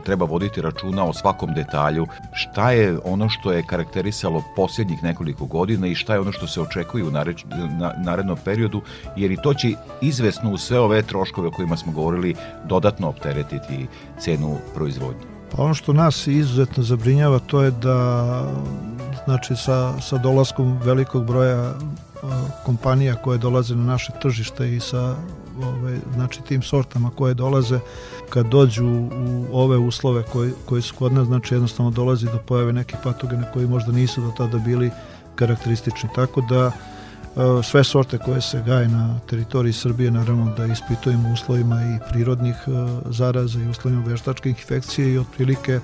treba 0.04 0.24
voditi 0.24 0.60
računa 0.60 1.04
o 1.04 1.12
svakom 1.12 1.54
detalju, 1.54 2.06
šta 2.32 2.70
je 2.70 2.98
ono 3.04 3.28
što 3.28 3.52
je 3.52 3.66
karakterisalo 3.66 4.42
posljednjih 4.56 5.02
nekoliko 5.02 5.44
godina 5.44 5.86
i 5.86 5.94
šta 5.94 6.14
je 6.14 6.20
ono 6.20 6.32
što 6.32 6.46
se 6.46 6.60
očekuje 6.60 7.04
u 7.04 7.10
nareč, 7.10 7.44
na, 7.78 7.92
narednom 7.98 8.38
periodu, 8.44 8.82
jer 9.16 9.30
i 9.30 9.42
to 9.42 9.54
će 9.54 9.72
izvesno 10.00 10.52
u 10.52 10.58
sve 10.58 10.80
ove 10.80 11.02
troškove 11.02 11.48
o 11.48 11.50
kojima 11.50 11.76
smo 11.76 11.92
govorili 11.92 12.34
dodatno 12.64 13.08
opteretiti 13.08 13.86
cenu 14.18 14.56
proizvodnje. 14.74 15.26
Pa 15.56 15.62
ono 15.62 15.74
što 15.74 15.92
nas 15.92 16.26
izuzetno 16.26 16.82
zabrinjava 16.82 17.38
to 17.38 17.62
je 17.62 17.70
da 17.70 18.44
znači 19.24 19.56
sa, 19.56 20.00
sa 20.00 20.18
dolaskom 20.18 20.78
velikog 20.84 21.26
broja 21.26 21.74
kompanija 22.64 23.14
koje 23.14 23.38
dolaze 23.38 23.74
na 23.74 23.84
naše 23.84 24.12
tržište 24.22 24.76
i 24.76 24.80
sa 24.80 25.16
ove, 25.68 25.98
znači 26.14 26.40
tim 26.42 26.62
sortama 26.62 27.10
koje 27.10 27.34
dolaze 27.34 27.78
kad 28.30 28.46
dođu 28.46 28.86
u 28.86 29.46
ove 29.52 29.76
uslove 29.78 30.22
koji, 30.22 30.52
koji 30.64 30.82
su 30.82 30.94
kod 30.94 31.12
nas 31.12 31.26
znači 31.26 31.54
jednostavno 31.54 31.90
dolazi 31.90 32.26
do 32.26 32.38
pojave 32.46 32.72
nekih 32.72 32.98
patogena 33.02 33.52
koji 33.52 33.66
možda 33.66 33.92
nisu 33.92 34.20
do 34.20 34.32
tada 34.36 34.58
bili 34.58 34.90
karakteristični. 35.34 36.08
Tako 36.14 36.40
da 36.40 36.72
sve 37.62 37.84
sorte 37.84 38.18
koje 38.18 38.40
se 38.40 38.62
gaje 38.66 38.88
na 38.88 39.18
teritoriji 39.30 39.72
Srbije 39.72 40.10
naravno 40.10 40.54
da 40.56 40.66
ispitujemo 40.66 41.32
uslovima 41.32 41.82
i 41.82 42.10
prirodnih 42.10 42.54
zaraza 43.04 43.60
i 43.60 43.68
uslovima 43.68 44.02
veštačkih 44.06 44.50
infekcije 44.58 45.12
i 45.12 45.18
otprilike 45.18 45.80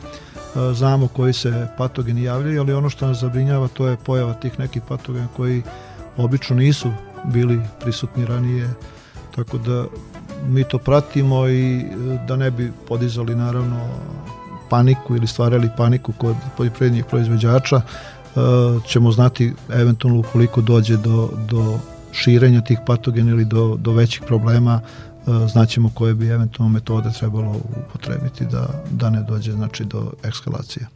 znamo 0.75 1.09
koji 1.09 1.33
se 1.33 1.69
patogeni 1.79 2.23
javljaju, 2.23 2.61
ali 2.61 2.73
ono 2.73 2.91
što 2.91 3.07
nas 3.07 3.21
zabrinjava 3.21 3.69
to 3.69 3.87
je 3.87 3.97
pojava 3.97 4.35
tih 4.35 4.59
nekih 4.59 4.83
patogena 4.89 5.29
koji 5.37 5.63
obično 6.17 6.57
nisu 6.57 6.91
bili 7.25 7.61
prisutni 7.81 8.27
ranije, 8.27 8.71
tako 9.37 9.59
da 9.59 9.85
mi 10.49 10.65
to 10.65 10.79
pratimo 10.79 11.49
i 11.49 11.79
e, 11.81 11.85
da 12.29 12.37
ne 12.37 12.51
bi 12.51 12.73
podizali 12.89 13.35
naravno 13.35 13.89
paniku 14.71 15.17
ili 15.17 15.27
stvarali 15.27 15.71
paniku 15.77 16.13
kod 16.13 16.37
poljoprivrednih 16.57 17.05
proizvođača, 17.05 17.77
e, 17.77 18.41
ćemo 18.87 19.13
znati 19.13 19.53
eventualno 19.73 20.21
ukoliko 20.21 20.61
dođe 20.61 20.97
do, 20.97 21.31
do 21.51 21.79
širenja 22.13 22.61
tih 22.61 22.79
patogena 22.87 23.31
ili 23.31 23.45
do, 23.45 23.77
do 23.81 23.93
većih 23.93 24.23
problema, 24.27 24.81
e, 24.81 25.49
znaćemo 25.49 25.91
koje 25.95 26.15
bi 26.15 26.29
eventualno 26.29 26.73
metode 26.73 27.11
trebalo 27.19 27.57
upotrebiti 27.89 28.45
da, 28.45 28.69
da 28.91 29.11
ne 29.11 29.23
dođe 29.23 29.53
znači, 29.53 29.85
do 29.85 30.13
ekskalacije. 30.23 30.87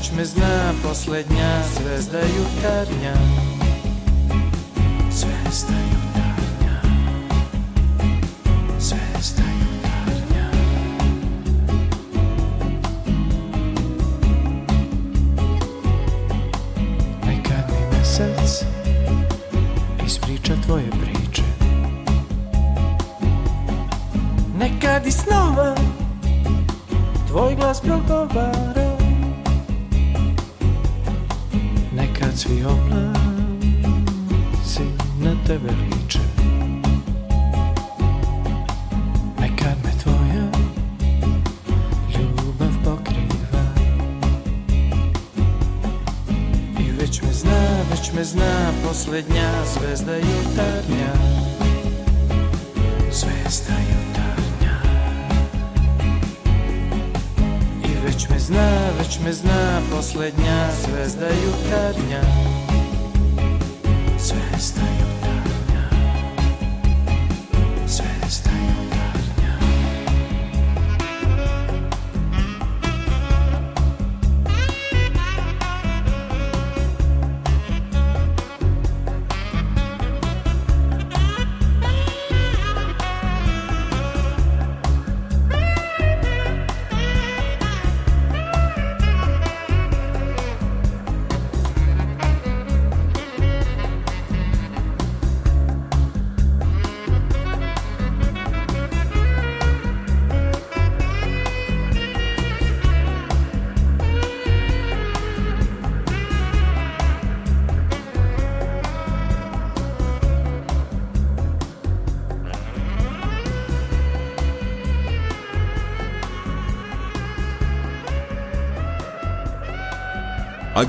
Noć 0.00 0.12
me 0.12 0.24
zna, 0.24 0.72
poslednja 0.82 1.62
zvezda 1.76 2.18
jutarnja. 2.18 3.14
Zvezda 60.82 61.28
jutarnja. 61.42 62.22
Zvezda 64.18 64.80
jutarnja 64.80 65.09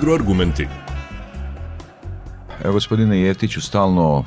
Agroargumenti. 0.01 0.67
Evo, 2.63 2.73
gospodine 2.73 3.21
Jetiću, 3.21 3.61
stalno 3.61 4.23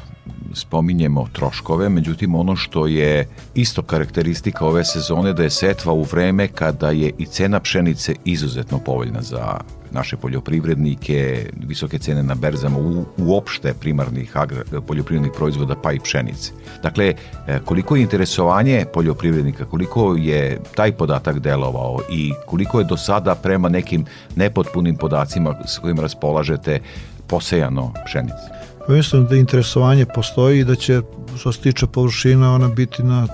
spominjemo 0.52 1.26
troškove, 1.32 1.88
međutim 1.88 2.34
ono 2.34 2.56
što 2.56 2.86
je 2.86 3.28
isto 3.54 3.82
karakteristika 3.82 4.66
ove 4.66 4.84
sezone 4.84 5.32
da 5.32 5.42
je 5.42 5.50
setva 5.50 5.92
u 5.92 6.02
vreme 6.02 6.48
kada 6.48 6.90
je 6.90 7.12
i 7.18 7.26
cena 7.26 7.60
pšenice 7.60 8.14
izuzetno 8.24 8.78
povoljna 8.78 9.22
za 9.22 9.58
naše 9.94 10.16
poljoprivrednike, 10.16 11.46
visoke 11.66 11.98
cene 11.98 12.22
na 12.22 12.34
berzama, 12.34 12.78
u, 12.78 13.04
uopšte 13.18 13.74
primarnih 13.74 14.36
agra, 14.36 14.64
poljoprivrednih 14.86 15.32
proizvoda 15.36 15.76
pa 15.82 15.92
i 15.92 16.00
pšenice. 16.00 16.52
Dakle, 16.82 17.14
e, 17.46 17.60
koliko 17.64 17.96
je 17.96 18.02
interesovanje 18.02 18.84
poljoprivrednika, 18.92 19.64
koliko 19.64 20.14
je 20.18 20.60
taj 20.74 20.92
podatak 20.92 21.38
delovao 21.38 22.00
i 22.10 22.32
koliko 22.46 22.78
je 22.78 22.84
do 22.84 22.96
sada 22.96 23.34
prema 23.34 23.68
nekim 23.68 24.04
nepotpunim 24.36 24.96
podacima 24.96 25.54
s 25.66 25.78
kojim 25.78 26.00
raspolažete 26.00 26.80
posejano 27.26 27.92
pšenice? 28.04 28.63
Mislim 28.88 29.26
da 29.26 29.36
interesovanje 29.36 30.06
postoji 30.14 30.60
i 30.60 30.64
da 30.64 30.74
će 30.74 31.02
što 31.38 31.52
se 31.52 31.60
tiče 31.60 31.86
površina 31.86 32.54
ona 32.54 32.68
biti 32.68 33.02
na 33.02 33.26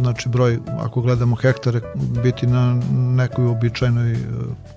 znači 0.00 0.28
broj 0.28 0.58
ako 0.78 1.00
gledamo 1.00 1.36
hektare 1.36 1.80
biti 2.22 2.46
na 2.46 2.82
nekoj 2.90 3.46
običajnoj 3.46 4.12
e, 4.12 4.16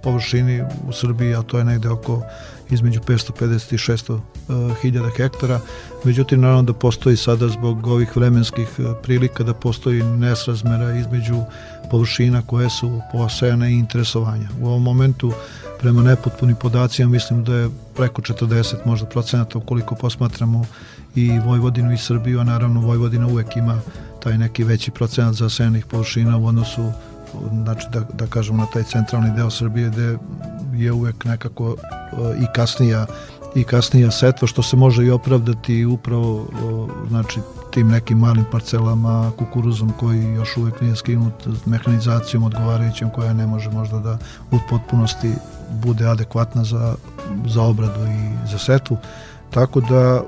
površini 0.03 0.63
u 0.87 0.93
Srbiji 0.93 1.35
a 1.35 1.41
to 1.41 1.57
je 1.57 1.63
negde 1.63 1.89
oko 1.89 2.21
između 2.69 2.99
550 2.99 3.73
i 3.73 3.77
600 3.77 4.19
e, 4.19 4.75
hiljada 4.81 5.09
hektara. 5.17 5.59
Međutim 6.03 6.41
naravno 6.41 6.63
da 6.63 6.73
postoji 6.73 7.17
sada 7.17 7.47
zbog 7.47 7.87
ovih 7.87 8.17
vremenskih 8.17 8.67
e, 8.79 8.83
prilika 9.03 9.43
da 9.43 9.53
postoji 9.53 10.03
nesrazmera 10.03 10.91
između 10.91 11.43
površina 11.91 12.41
koje 12.41 12.69
su 12.69 13.01
posejane 13.11 13.71
i 13.71 13.79
interesovanja. 13.79 14.47
U 14.61 14.67
ovom 14.67 14.83
momentu 14.83 15.33
prema 15.79 16.01
nepotpunim 16.01 16.55
podacima 16.55 17.09
mislim 17.09 17.43
da 17.43 17.55
je 17.55 17.69
preko 17.95 18.21
40 18.21 18.75
možda 18.85 19.07
procenata 19.07 19.57
ukoliko 19.57 19.95
posmatramo 19.95 20.65
i 21.15 21.39
Vojvodinu 21.39 21.93
i 21.93 21.97
Srbiju, 21.97 22.39
a 22.39 22.43
naravno 22.43 22.81
Vojvodina 22.81 23.27
uvek 23.27 23.57
ima 23.57 23.81
taj 24.23 24.37
neki 24.37 24.63
veći 24.63 24.91
procenat 24.91 25.33
zasejanih 25.33 25.85
površina 25.85 26.37
u 26.37 26.45
odnosu 26.45 26.91
znači 27.63 27.87
da, 27.91 27.99
da 27.99 28.27
kažemo 28.27 28.57
na 28.57 28.65
taj 28.73 28.83
centralni 28.83 29.31
deo 29.35 29.49
Srbije 29.49 29.89
gde 29.89 30.17
je 30.73 30.91
uvek 30.91 31.25
nekako 31.25 31.75
i 32.41 32.45
kasnija 32.55 33.05
i 33.55 33.63
kasnija 33.63 34.11
setva 34.11 34.47
što 34.47 34.63
se 34.63 34.75
može 34.75 35.05
i 35.05 35.11
opravdati 35.11 35.85
upravo 35.85 36.47
znači 37.09 37.39
tim 37.71 37.87
nekim 37.87 38.17
malim 38.17 38.45
parcelama 38.51 39.31
kukuruzom 39.37 39.91
koji 39.99 40.23
još 40.23 40.57
uvek 40.57 40.81
nije 40.81 40.95
skinut 40.95 41.47
mehanizacijom 41.65 42.43
odgovarajućom 42.43 43.09
koja 43.09 43.33
ne 43.33 43.47
može 43.47 43.69
možda 43.69 43.99
da 43.99 44.17
u 44.51 44.57
potpunosti 44.69 45.31
bude 45.83 46.07
adekvatna 46.07 46.63
za, 46.63 46.95
za 47.45 47.61
obradu 47.61 47.99
i 47.99 48.47
za 48.51 48.57
setvu. 48.57 48.97
Tako 49.49 49.81
da 49.81 50.23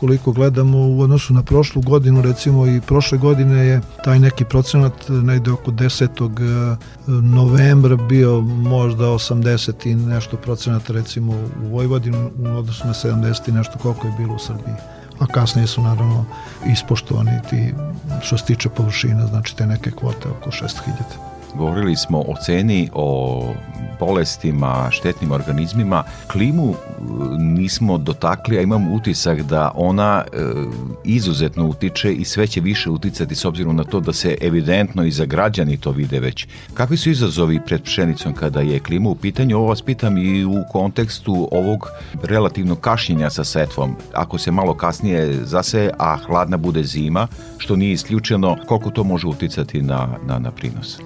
koliko 0.00 0.32
gledamo 0.32 0.78
u 0.78 1.00
odnosu 1.00 1.34
na 1.34 1.42
prošlu 1.42 1.82
godinu, 1.82 2.22
recimo 2.22 2.66
i 2.66 2.80
prošle 2.80 3.18
godine 3.18 3.66
je 3.66 3.80
taj 4.04 4.18
neki 4.18 4.44
procenat 4.44 4.92
negde 5.08 5.50
oko 5.50 5.70
10. 5.70 6.74
E, 6.74 6.76
novembra 7.06 7.96
bio 7.96 8.40
možda 8.40 9.04
80 9.04 9.86
i 9.86 9.94
nešto 9.94 10.36
procenata 10.36 10.92
recimo 10.92 11.32
u 11.32 11.68
Vojvodinu 11.68 12.30
u 12.38 12.58
odnosu 12.58 12.86
na 12.86 12.94
70 12.94 13.48
i 13.48 13.52
nešto 13.52 13.78
koliko 13.78 14.06
je 14.06 14.14
bilo 14.18 14.34
u 14.34 14.38
Srbiji 14.38 14.74
a 15.18 15.26
kasnije 15.26 15.66
su 15.66 15.82
naravno 15.82 16.24
ispoštovani 16.66 17.40
ti 17.50 17.74
što 18.22 18.38
se 18.38 18.44
tiče 18.44 18.68
površina, 18.68 19.26
znači 19.26 19.56
te 19.56 19.66
neke 19.66 19.90
kvote 19.90 20.28
oko 20.28 20.50
6000. 20.50 21.37
Govorili 21.54 21.96
smo 21.96 22.18
o 22.18 22.34
ceni, 22.44 22.90
o 22.94 23.54
bolestima, 24.00 24.88
štetnim 24.90 25.32
organizmima. 25.32 26.04
Klimu 26.32 26.70
e, 26.70 26.74
nismo 27.38 27.98
dotakli, 27.98 28.58
a 28.58 28.62
imam 28.62 28.92
utisak 28.92 29.42
da 29.42 29.72
ona 29.74 30.24
e, 30.32 30.38
izuzetno 31.04 31.66
utiče 31.66 32.12
i 32.12 32.24
sve 32.24 32.46
će 32.46 32.60
više 32.60 32.90
uticati 32.90 33.34
s 33.34 33.44
obzirom 33.44 33.76
na 33.76 33.84
to 33.84 34.00
da 34.00 34.12
se 34.12 34.36
evidentno 34.40 35.04
i 35.04 35.10
za 35.10 35.24
građani 35.24 35.76
to 35.76 35.90
vide 35.90 36.20
već. 36.20 36.46
Kakvi 36.74 36.96
su 36.96 37.10
izazovi 37.10 37.60
pred 37.66 37.82
pšenicom 37.82 38.34
kada 38.34 38.60
je 38.60 38.80
klima 38.80 39.10
u 39.10 39.14
pitanju? 39.14 39.56
Ovo 39.56 39.66
vas 39.66 39.82
pitam 39.82 40.18
i 40.18 40.44
u 40.44 40.64
kontekstu 40.72 41.48
ovog 41.52 41.88
relativno 42.22 42.74
kašnjenja 42.74 43.30
sa 43.30 43.44
setvom. 43.44 43.96
Ako 44.14 44.38
se 44.38 44.50
malo 44.50 44.74
kasnije 44.74 45.44
zase, 45.44 45.90
a 45.98 46.16
hladna 46.16 46.56
bude 46.56 46.82
zima, 46.82 47.26
što 47.58 47.76
nije 47.76 47.92
isključeno, 47.92 48.56
koliko 48.66 48.90
to 48.90 49.04
može 49.04 49.26
uticati 49.26 49.82
na, 49.82 50.08
na, 50.26 50.38
na 50.38 50.50
prinos? 50.50 50.98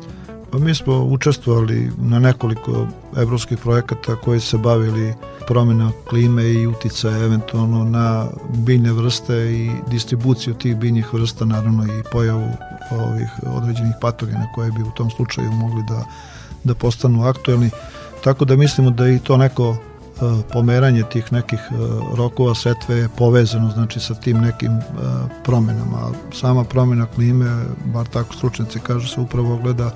Pa 0.52 0.58
mi 0.58 0.74
smo 0.74 1.04
učestvovali 1.04 1.90
na 1.98 2.18
nekoliko 2.18 2.86
evropskih 3.16 3.58
projekata 3.58 4.16
koji 4.16 4.40
se 4.40 4.58
bavili 4.58 5.14
promjena 5.46 5.90
klime 6.08 6.52
i 6.52 6.66
uticaja 6.66 7.24
eventualno 7.24 7.84
na 7.84 8.26
biljne 8.56 8.92
vrste 8.92 9.34
i 9.34 9.70
distribuciju 9.90 10.54
tih 10.54 10.76
biljnih 10.76 11.14
vrsta, 11.14 11.44
naravno 11.44 11.84
i 11.84 12.02
pojavu 12.12 12.48
ovih 12.90 13.30
određenih 13.46 13.94
patogena 14.00 14.52
koje 14.54 14.70
bi 14.70 14.82
u 14.82 14.90
tom 14.96 15.10
slučaju 15.10 15.50
mogli 15.50 15.82
da, 15.88 16.04
da 16.64 16.74
postanu 16.74 17.24
aktuelni. 17.24 17.70
Tako 18.24 18.44
da 18.44 18.56
mislimo 18.56 18.90
da 18.90 19.08
i 19.08 19.18
to 19.18 19.36
neko 19.36 19.76
E, 20.22 20.42
pomeranje 20.52 21.02
tih 21.02 21.32
nekih 21.32 21.58
e, 21.58 21.74
rokova 22.16 22.54
setve 22.54 22.96
je 22.96 23.08
povezano 23.08 23.70
znači 23.70 24.00
sa 24.00 24.14
tim 24.14 24.38
nekim 24.38 24.72
e, 24.72 24.82
promenama. 25.44 26.10
Sama 26.32 26.64
promjena 26.64 27.06
klime, 27.06 27.64
bar 27.84 28.06
tako 28.06 28.34
stručnici 28.34 28.80
kažu, 28.80 29.08
se 29.08 29.20
upravo 29.20 29.56
gleda 29.56 29.90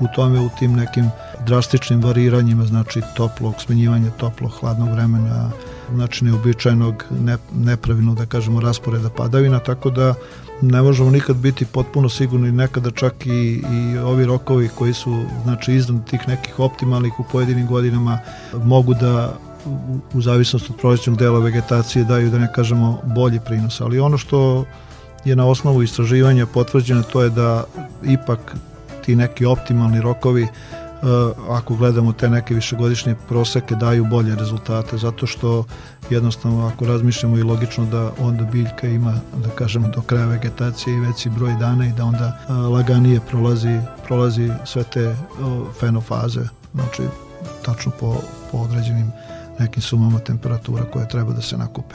u 0.00 0.06
tome 0.14 0.40
u 0.40 0.48
tim 0.58 0.72
nekim 0.72 1.10
drastičnim 1.46 2.02
variranjima, 2.02 2.64
znači 2.64 3.00
toplog, 3.16 3.54
smenjivanja 3.58 4.10
toplog, 4.10 4.50
hladnog 4.60 4.90
vremena, 4.90 5.50
znači 5.94 6.24
neobičajnog, 6.24 7.04
ne, 7.20 7.36
nepravilnog, 7.54 8.16
da 8.16 8.26
kažemo, 8.26 8.60
rasporeda 8.60 9.10
padavina, 9.10 9.58
tako 9.58 9.90
da 9.90 10.14
ne 10.62 10.82
možemo 10.82 11.10
nikad 11.10 11.36
biti 11.36 11.64
potpuno 11.64 12.08
sigurni 12.08 12.52
nekada 12.52 12.90
čak 12.90 13.26
i, 13.26 13.62
i 13.72 13.98
ovi 13.98 14.24
rokovi 14.24 14.68
koji 14.68 14.94
su 14.94 15.22
znači 15.42 15.74
iznad 15.74 16.10
tih 16.10 16.28
nekih 16.28 16.58
optimalnih 16.58 17.20
u 17.20 17.24
pojedinim 17.32 17.66
godinama 17.66 18.18
mogu 18.64 18.94
da 18.94 19.38
u, 19.66 19.98
u 20.14 20.20
zavisnosti 20.20 20.72
od 20.72 20.78
prolećnog 20.80 21.16
dela 21.16 21.38
vegetacije 21.38 22.04
daju 22.04 22.30
da 22.30 22.38
ne 22.38 22.52
kažemo 22.54 23.00
bolji 23.04 23.40
prinos, 23.46 23.80
ali 23.80 24.00
ono 24.00 24.18
što 24.18 24.64
je 25.24 25.36
na 25.36 25.46
osnovu 25.46 25.82
istraživanja 25.82 26.46
potvrđeno 26.46 27.02
to 27.02 27.22
je 27.22 27.30
da 27.30 27.64
ipak 28.04 28.56
ti 29.10 29.16
neki 29.16 29.44
optimalni 29.44 30.00
rokovi 30.00 30.48
Uh, 31.02 31.08
ako 31.48 31.74
gledamo 31.74 32.12
te 32.12 32.28
neke 32.30 32.54
višegodišnje 32.54 33.14
proseke 33.28 33.74
daju 33.74 34.04
bolje 34.04 34.34
rezultate 34.36 34.98
zato 34.98 35.26
što 35.26 35.64
jednostavno 36.10 36.66
ako 36.66 36.86
razmišljamo 36.86 37.38
i 37.38 37.42
logično 37.42 37.84
da 37.84 38.12
onda 38.18 38.44
biljka 38.44 38.88
ima 38.88 39.14
da 39.36 39.48
kažemo 39.48 39.88
do 39.88 40.00
kraja 40.00 40.26
vegetacije 40.26 40.96
i 40.96 41.00
veći 41.00 41.30
broj 41.30 41.54
dana 41.60 41.86
i 41.86 41.92
da 41.92 42.04
onda 42.04 42.38
uh, 42.48 42.54
laganije 42.72 43.20
prolazi, 43.30 43.80
prolazi 44.06 44.50
sve 44.64 44.84
te 44.84 45.08
uh, 45.08 45.16
fenofaze 45.80 46.44
znači 46.74 47.02
tačno 47.64 47.92
po, 48.00 48.16
po 48.52 48.58
određenim 48.58 49.12
nekim 49.58 49.82
sumama 49.82 50.18
temperatura 50.18 50.84
koje 50.84 51.08
treba 51.08 51.32
da 51.32 51.42
se 51.42 51.56
nakupe. 51.56 51.94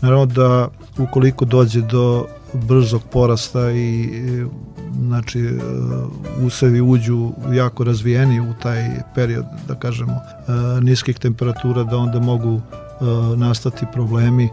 Naravno 0.00 0.26
da 0.26 0.68
ukoliko 0.98 1.44
dođe 1.44 1.80
do 1.80 2.26
brzog 2.54 3.02
porasta 3.12 3.70
i 3.70 4.08
znači 5.06 5.40
e, 5.40 5.52
usevi 6.46 6.80
uđu 6.80 7.32
jako 7.52 7.84
razvijeni 7.84 8.40
u 8.40 8.54
taj 8.62 8.90
period 9.14 9.44
da 9.68 9.74
kažemo 9.74 10.12
e, 10.12 10.80
niskih 10.80 11.18
temperatura 11.18 11.84
da 11.84 11.96
onda 11.96 12.20
mogu 12.20 12.54
e, 12.54 13.04
nastati 13.36 13.86
problemi. 13.92 14.48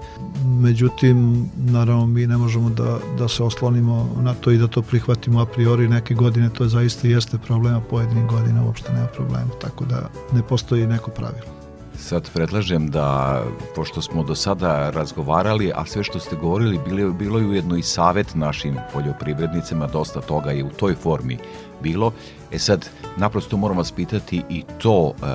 Međutim 0.45 1.45
naravno 1.57 2.05
mi 2.05 2.27
ne 2.27 2.37
možemo 2.37 2.69
da, 2.69 2.99
da 3.17 3.27
se 3.27 3.43
oslonimo 3.43 4.15
na 4.21 4.33
to 4.33 4.51
i 4.51 4.57
da 4.57 4.67
to 4.67 4.81
prihvatimo 4.81 5.41
a 5.41 5.45
priori. 5.45 5.87
Neke 5.87 6.13
godine 6.13 6.49
to 6.49 6.67
zaista 6.67 7.07
jeste 7.07 7.37
problema 7.37 7.81
pojedinih 7.89 8.25
godina 8.25 8.65
uopšte 8.65 8.93
nema 8.93 9.07
problema 9.07 9.49
tako 9.61 9.85
da 9.85 10.09
ne 10.33 10.41
postoji 10.43 10.87
neko 10.87 11.11
pravilo 11.11 11.60
Sad 12.01 12.29
predlažem 12.33 12.87
da, 12.87 13.41
pošto 13.75 14.01
smo 14.01 14.23
do 14.23 14.35
sada 14.35 14.89
razgovarali, 14.89 15.71
a 15.75 15.85
sve 15.85 16.03
što 16.03 16.19
ste 16.19 16.35
govorili 16.35 16.79
bilo, 16.85 17.11
bilo 17.11 17.39
je 17.39 17.45
ujedno 17.45 17.77
i 17.77 17.81
savet 17.81 18.35
našim 18.35 18.77
poljoprivrednicima, 18.93 19.87
dosta 19.87 20.21
toga 20.21 20.51
je 20.51 20.63
u 20.63 20.69
toj 20.69 20.95
formi 20.95 21.37
bilo. 21.81 22.11
E 22.51 22.59
sad, 22.59 22.89
naprosto 23.17 23.57
moram 23.57 23.77
vas 23.77 23.91
pitati 23.91 24.43
i 24.49 24.63
to, 24.77 25.13
e, 25.13 25.25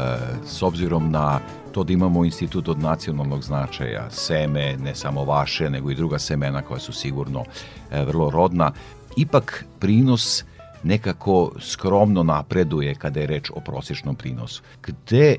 s 0.46 0.62
obzirom 0.62 1.11
na 1.11 1.40
to 1.72 1.85
da 1.85 1.92
imamo 1.92 2.24
institut 2.24 2.68
od 2.68 2.79
nacionalnog 2.79 3.42
značaja, 3.42 4.11
seme, 4.11 4.76
ne 4.76 4.94
samo 4.94 5.24
vaše, 5.24 5.70
nego 5.70 5.90
i 5.90 5.94
druga 5.94 6.18
semena 6.18 6.62
koja 6.62 6.81
su 6.81 6.92
sigurno 6.92 7.44
e, 7.90 8.05
vrlo 8.05 8.31
rodna, 8.31 8.72
ipak 9.16 9.64
prinos 9.79 10.44
nekako 10.83 11.52
skromno 11.61 12.22
napreduje 12.22 12.94
kada 12.94 13.20
je 13.20 13.26
reč 13.26 13.50
o 13.50 13.61
prosječnom 13.61 14.14
prinosu. 14.14 14.62
Gde 14.83 15.37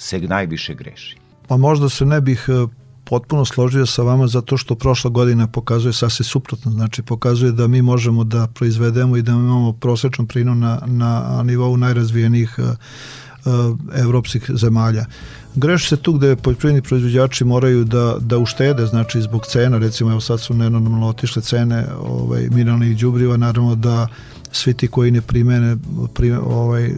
se 0.00 0.18
najviše 0.18 0.74
greši? 0.74 1.16
Pa 1.48 1.56
možda 1.56 1.88
se 1.88 2.06
ne 2.06 2.20
bih 2.20 2.46
e, 2.48 2.66
potpuno 3.04 3.44
složio 3.44 3.86
sa 3.86 4.02
vama 4.02 4.26
zato 4.26 4.56
što 4.56 4.74
prošla 4.74 5.10
godina 5.10 5.46
pokazuje 5.46 5.92
sasvim 5.92 6.24
suprotno, 6.24 6.70
znači 6.70 7.02
pokazuje 7.02 7.52
da 7.52 7.66
mi 7.66 7.82
možemo 7.82 8.24
da 8.24 8.46
proizvedemo 8.46 9.16
i 9.16 9.22
da 9.22 9.32
imamo 9.32 9.72
prosečan 9.72 10.26
prinos 10.26 10.58
na, 10.58 10.80
na 10.86 11.42
nivou 11.42 11.76
najrazvijenijih 11.76 12.58
uh, 12.58 12.66
evropskih 13.94 14.50
zemalja. 14.54 15.04
Greši 15.54 15.88
se 15.88 15.96
tu 15.96 16.12
gde 16.12 16.36
poljoprivredni 16.36 16.82
proizvođači 16.82 17.44
moraju 17.44 17.84
da, 17.84 18.16
da 18.20 18.38
uštede, 18.38 18.86
znači 18.86 19.22
zbog 19.22 19.46
cena, 19.46 19.78
recimo 19.78 20.10
evo 20.10 20.20
sad 20.20 20.40
su 20.40 20.54
nenormalno 20.54 21.08
otišle 21.08 21.42
cene 21.42 21.86
ovaj, 22.00 22.48
mineralnih 22.50 22.98
đubriva, 22.98 23.36
naravno 23.36 23.74
da 23.74 24.06
svi 24.52 24.74
ti 24.74 24.88
koji 24.88 25.10
ne 25.10 25.20
primene, 25.20 25.76
primene 26.14 26.42
ovaj, 26.42 26.90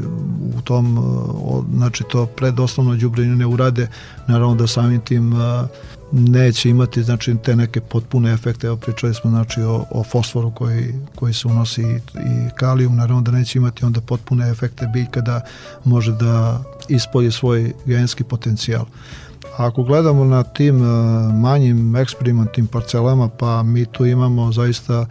u 0.59 0.61
tom 0.65 0.99
znači 1.75 2.05
to 2.11 2.27
predoslovno 2.27 2.97
đubrenje 2.97 3.37
ne 3.37 3.47
urade 3.47 3.89
naravno 4.29 4.55
da 4.55 4.67
samim 4.67 5.01
tim 5.01 5.35
neće 6.13 6.71
imati 6.71 7.03
znači 7.03 7.37
te 7.45 7.57
neke 7.57 7.81
potpune 7.81 8.33
efekte. 8.33 8.67
Evo 8.67 8.77
pričali 8.77 9.15
smo 9.15 9.31
znači 9.31 9.61
o, 9.63 9.85
o 9.91 10.05
fosforu 10.05 10.51
koji, 10.51 10.95
koji 11.15 11.35
se 11.35 11.49
unosi 11.49 11.83
i, 11.83 11.95
i 12.15 12.51
kalijum 12.55 12.97
naravno 12.97 13.23
da 13.23 13.31
neće 13.31 13.59
imati 13.59 13.85
onda 13.85 14.01
potpune 14.01 14.51
efekte 14.51 14.87
biljka 14.93 15.21
da 15.21 15.41
može 15.85 16.13
da 16.13 16.63
ispolje 16.89 17.31
svoj 17.31 17.73
genski 17.87 18.25
potencijal 18.25 18.85
A 19.57 19.67
ako 19.67 19.83
gledamo 19.83 20.25
na 20.25 20.43
tim 20.43 20.77
manjim 21.41 21.97
eksperimentnim 21.97 22.67
parcelama, 22.67 23.29
pa 23.29 23.63
mi 23.63 23.87
tu 23.87 24.07
imamo 24.07 24.53
zaista 24.53 25.07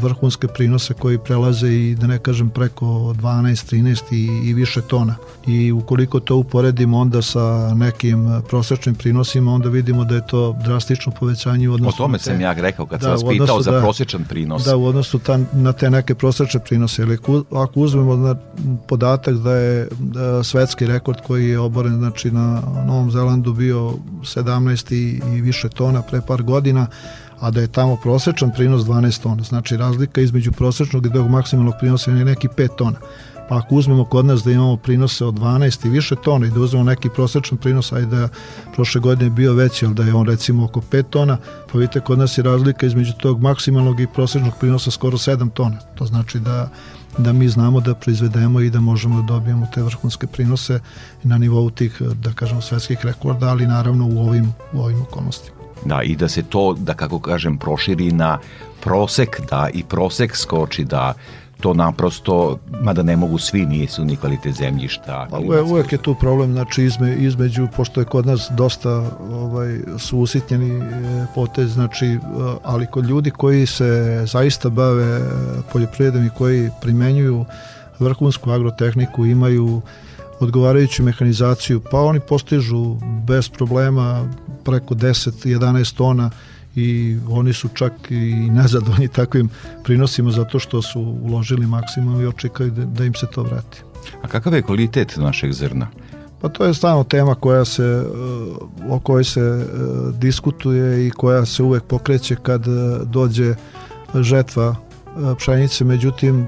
vrhunske 0.00 0.48
prinose 0.48 0.94
koji 0.94 1.18
prelaze 1.18 1.68
i 1.68 1.94
da 1.94 2.06
ne 2.06 2.18
kažem 2.18 2.50
preko 2.50 2.86
12, 2.86 3.74
13 3.74 4.14
i, 4.14 4.48
i 4.48 4.54
više 4.54 4.80
tona. 4.80 5.14
I 5.46 5.72
ukoliko 5.72 6.20
to 6.20 6.36
uporedimo 6.36 6.98
onda 6.98 7.22
sa 7.22 7.74
nekim 7.74 8.42
prosečnim 8.48 8.94
prinosima, 8.94 9.52
onda 9.52 9.68
vidimo 9.68 10.04
da 10.04 10.14
je 10.14 10.26
to 10.26 10.56
drastično 10.64 11.12
povećanje 11.12 11.68
u 11.68 11.74
odnosu 11.74 12.02
O 12.02 12.06
tome 12.06 12.18
te, 12.18 12.24
sam 12.24 12.40
ja 12.40 12.52
rekao 12.52 12.86
kad 12.86 13.00
da, 13.00 13.04
sam 13.04 13.12
vas 13.12 13.34
pitao 13.38 13.62
za 13.62 13.70
da, 13.70 13.80
prosječan 13.80 14.24
prinos. 14.24 14.64
Da, 14.64 14.76
u 14.76 14.84
odnosu 14.84 15.18
ta, 15.18 15.38
na 15.52 15.72
te 15.72 15.90
neke 15.90 16.14
prosečne 16.14 16.60
prinose. 16.60 17.02
Ili 17.02 17.18
ako 17.50 17.80
uzmemo 17.80 18.16
na 18.16 18.36
podatak 18.86 19.34
da 19.34 19.54
je 19.54 19.88
da 19.98 20.42
svetski 20.42 20.86
rekord 20.86 21.18
koji 21.26 21.48
je 21.48 21.58
oboren 21.58 21.98
znači 21.98 22.30
na 22.30 22.62
Novom 22.86 23.10
Zelandu 23.10 23.29
bio 23.36 23.94
17 24.22 24.94
i, 24.94 25.20
i 25.36 25.40
više 25.40 25.68
tona 25.68 26.02
pre 26.02 26.20
par 26.20 26.42
godina, 26.42 26.86
a 27.40 27.50
da 27.50 27.60
je 27.60 27.72
tamo 27.72 27.96
prosečan 27.96 28.52
prinos 28.56 28.82
12 28.82 29.22
tona. 29.22 29.42
Znači 29.42 29.76
razlika 29.76 30.20
između 30.20 30.52
prosečnog 30.52 31.06
i 31.06 31.12
tog 31.12 31.30
maksimalnog 31.30 31.74
prinosa 31.80 32.10
je 32.10 32.24
neki 32.24 32.48
5 32.48 32.68
tona. 32.76 32.98
Pa 33.48 33.56
ako 33.56 33.74
uzmemo 33.74 34.04
kod 34.04 34.24
nas 34.24 34.42
da 34.42 34.50
imamo 34.50 34.76
prinose 34.76 35.24
od 35.24 35.34
12 35.34 35.86
i 35.86 35.90
više 35.90 36.16
tona 36.24 36.46
i 36.46 36.50
da 36.50 36.60
uzmemo 36.60 36.84
neki 36.84 37.08
prosečan 37.08 37.58
prinos, 37.58 37.92
ajde 37.92 38.16
da 38.16 38.28
prošle 38.74 39.00
godine 39.00 39.30
bio 39.30 39.54
veći, 39.54 39.86
ali 39.86 39.94
da 39.94 40.02
je 40.02 40.14
on 40.14 40.26
recimo 40.26 40.64
oko 40.64 40.80
5 40.80 41.02
tona, 41.10 41.36
pa 41.72 41.78
vidite 41.78 42.00
kod 42.00 42.18
nas 42.18 42.38
je 42.38 42.42
razlika 42.42 42.86
između 42.86 43.12
tog 43.12 43.42
maksimalnog 43.42 44.00
i 44.00 44.06
prosečnog 44.06 44.52
prinosa 44.60 44.90
skoro 44.90 45.18
7 45.18 45.50
tona. 45.50 45.78
To 45.94 46.06
znači 46.06 46.38
da 46.38 46.68
da 47.18 47.32
mi 47.32 47.48
znamo 47.48 47.80
da 47.80 47.94
proizvedemo 47.94 48.60
i 48.60 48.70
da 48.70 48.80
možemo 48.80 49.22
da 49.22 49.26
dobijemo 49.26 49.66
te 49.74 49.82
vrhunske 49.82 50.26
prinose 50.26 50.80
na 51.22 51.38
nivou 51.38 51.70
tih, 51.70 52.02
da 52.02 52.32
kažemo, 52.32 52.60
svetskih 52.60 52.98
rekorda, 53.02 53.48
ali 53.48 53.66
naravno 53.66 54.06
u 54.06 54.18
ovim, 54.18 54.52
u 54.72 54.80
ovim 54.80 55.02
okolnostima. 55.02 55.56
Da, 55.84 56.02
i 56.02 56.16
da 56.16 56.28
se 56.28 56.42
to, 56.42 56.74
da 56.78 56.94
kako 56.94 57.18
kažem, 57.18 57.58
proširi 57.58 58.12
na 58.12 58.38
prosek, 58.80 59.40
da 59.50 59.68
i 59.74 59.82
prosek 59.84 60.36
skoči, 60.36 60.84
da 60.84 61.14
to 61.60 61.74
naprosto, 61.74 62.58
mada 62.82 63.02
ne 63.02 63.16
mogu 63.16 63.38
svi, 63.38 63.66
nije 63.66 63.88
su 63.88 64.04
ni 64.04 64.16
kvalitet 64.16 64.54
zemljišta. 64.54 65.26
Pa 65.30 65.38
uvek, 65.38 65.66
uvek 65.66 65.92
je 65.92 65.98
tu 65.98 66.14
problem, 66.14 66.52
znači 66.52 66.84
izme, 66.84 67.16
između, 67.16 67.68
pošto 67.76 68.00
je 68.00 68.04
kod 68.04 68.26
nas 68.26 68.48
dosta 68.50 69.10
ovaj, 69.32 69.78
su 69.98 70.18
usitnjeni 70.18 70.70
e, 70.70 71.26
potez, 71.34 71.72
znači, 71.72 72.06
e, 72.06 72.18
ali 72.62 72.86
kod 72.86 73.06
ljudi 73.06 73.30
koji 73.30 73.66
se 73.66 74.22
zaista 74.26 74.68
bave 74.68 75.20
poljoprivredom 75.72 76.26
i 76.26 76.30
koji 76.38 76.70
primenjuju 76.80 77.44
vrhunsku 77.98 78.50
agrotehniku, 78.50 79.26
imaju 79.26 79.82
odgovarajuću 80.40 81.02
mehanizaciju, 81.02 81.80
pa 81.90 82.00
oni 82.00 82.20
postižu 82.20 82.96
bez 83.26 83.48
problema 83.48 84.28
preko 84.64 84.94
10-11 84.94 85.96
tona 85.96 86.30
i 86.76 87.18
oni 87.28 87.52
su 87.52 87.68
čak 87.74 87.92
i 88.10 88.50
nezadovoljni 88.50 89.08
takvim 89.20 89.48
prinosima 89.84 90.30
zato 90.30 90.58
što 90.58 90.82
su 90.82 91.00
uložili 91.00 91.66
maksimum 91.66 92.20
i 92.20 92.26
očekaju 92.26 92.70
da, 92.70 92.84
da 92.84 93.04
im 93.04 93.14
se 93.14 93.26
to 93.34 93.42
vrati. 93.42 93.82
A 94.22 94.28
kakav 94.28 94.54
je 94.54 94.62
kvalitet 94.62 95.16
našeg 95.16 95.52
zrna? 95.52 95.86
Pa 96.40 96.48
to 96.48 96.64
je 96.64 96.74
stvarno 96.74 97.04
tema 97.04 97.34
koja 97.34 97.64
se, 97.64 97.82
e, 97.82 98.04
o 98.88 98.98
kojoj 98.98 99.24
se 99.24 99.40
e, 99.40 99.66
diskutuje 100.18 101.06
i 101.06 101.10
koja 101.10 101.46
se 101.46 101.62
uvek 101.62 101.84
pokreće 101.84 102.36
kad 102.42 102.66
e, 102.66 102.70
dođe 103.04 103.54
žetva 104.14 104.76
pšenice, 105.38 105.84
međutim 105.84 106.42
e, 106.42 106.46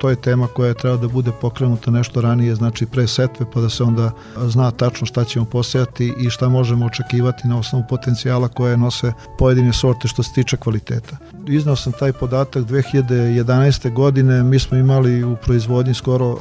to 0.00 0.10
je 0.10 0.16
tema 0.16 0.46
koja 0.46 0.68
je 0.68 0.74
treba 0.74 0.96
da 0.96 1.08
bude 1.08 1.30
pokrenuta 1.40 1.90
nešto 1.90 2.20
ranije, 2.20 2.54
znači 2.54 2.86
pre 2.86 3.06
setve, 3.06 3.46
pa 3.54 3.60
da 3.60 3.68
se 3.68 3.82
onda 3.82 4.10
zna 4.46 4.70
tačno 4.70 5.06
šta 5.06 5.24
ćemo 5.24 5.44
posejati 5.44 6.14
i 6.18 6.30
šta 6.30 6.48
možemo 6.48 6.86
očekivati 6.86 7.48
na 7.48 7.58
osnovu 7.58 7.84
potencijala 7.88 8.48
koje 8.48 8.76
nose 8.76 9.12
pojedine 9.38 9.72
sorte 9.72 10.08
što 10.08 10.22
se 10.22 10.32
tiče 10.32 10.56
kvaliteta. 10.56 11.16
Iznao 11.48 11.76
sam 11.76 11.92
taj 11.92 12.12
podatak 12.12 12.64
2011. 12.64 13.92
godine, 13.92 14.42
mi 14.42 14.58
smo 14.58 14.76
imali 14.76 15.24
u 15.24 15.36
proizvodnji 15.36 15.94
skoro 15.94 16.30
uh, 16.30 16.38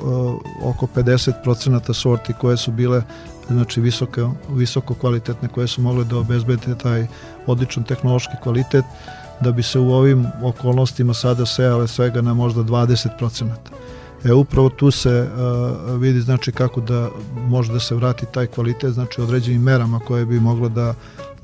oko 0.64 0.88
50% 0.96 1.94
sorti 1.94 2.34
koje 2.42 2.58
su 2.58 2.72
bile 2.72 3.02
znači 3.48 3.82
visoko, 3.82 4.32
visoko 4.50 4.94
kvalitetne 4.94 5.48
koje 5.48 5.68
su 5.68 5.82
mogle 5.82 6.04
da 6.04 6.18
obezbede 6.18 6.76
taj 6.84 7.08
odličan 7.48 7.84
tehnološki 7.84 8.34
kvalitet 8.44 8.86
da 9.42 9.52
bi 9.52 9.64
se 9.64 9.80
u 9.80 9.92
ovim 9.92 10.28
okolnostima 10.44 11.14
sada 11.14 11.46
sejale 11.46 11.88
svega 11.88 12.22
na 12.22 12.34
možda 12.34 12.62
20%. 12.62 13.46
E 14.26 14.34
upravo 14.34 14.70
tu 14.70 14.92
se 14.92 15.28
uh, 15.88 16.02
vidi 16.02 16.22
znači 16.22 16.52
kako 16.52 16.82
da 16.82 17.10
može 17.48 17.74
da 17.74 17.80
se 17.80 17.96
vrati 17.96 18.26
taj 18.26 18.48
kvalitet, 18.48 18.94
znači 18.94 19.22
određenim 19.22 19.62
merama 19.62 20.00
koje 20.00 20.26
bi 20.26 20.40
mogla 20.40 20.70
da 20.70 20.94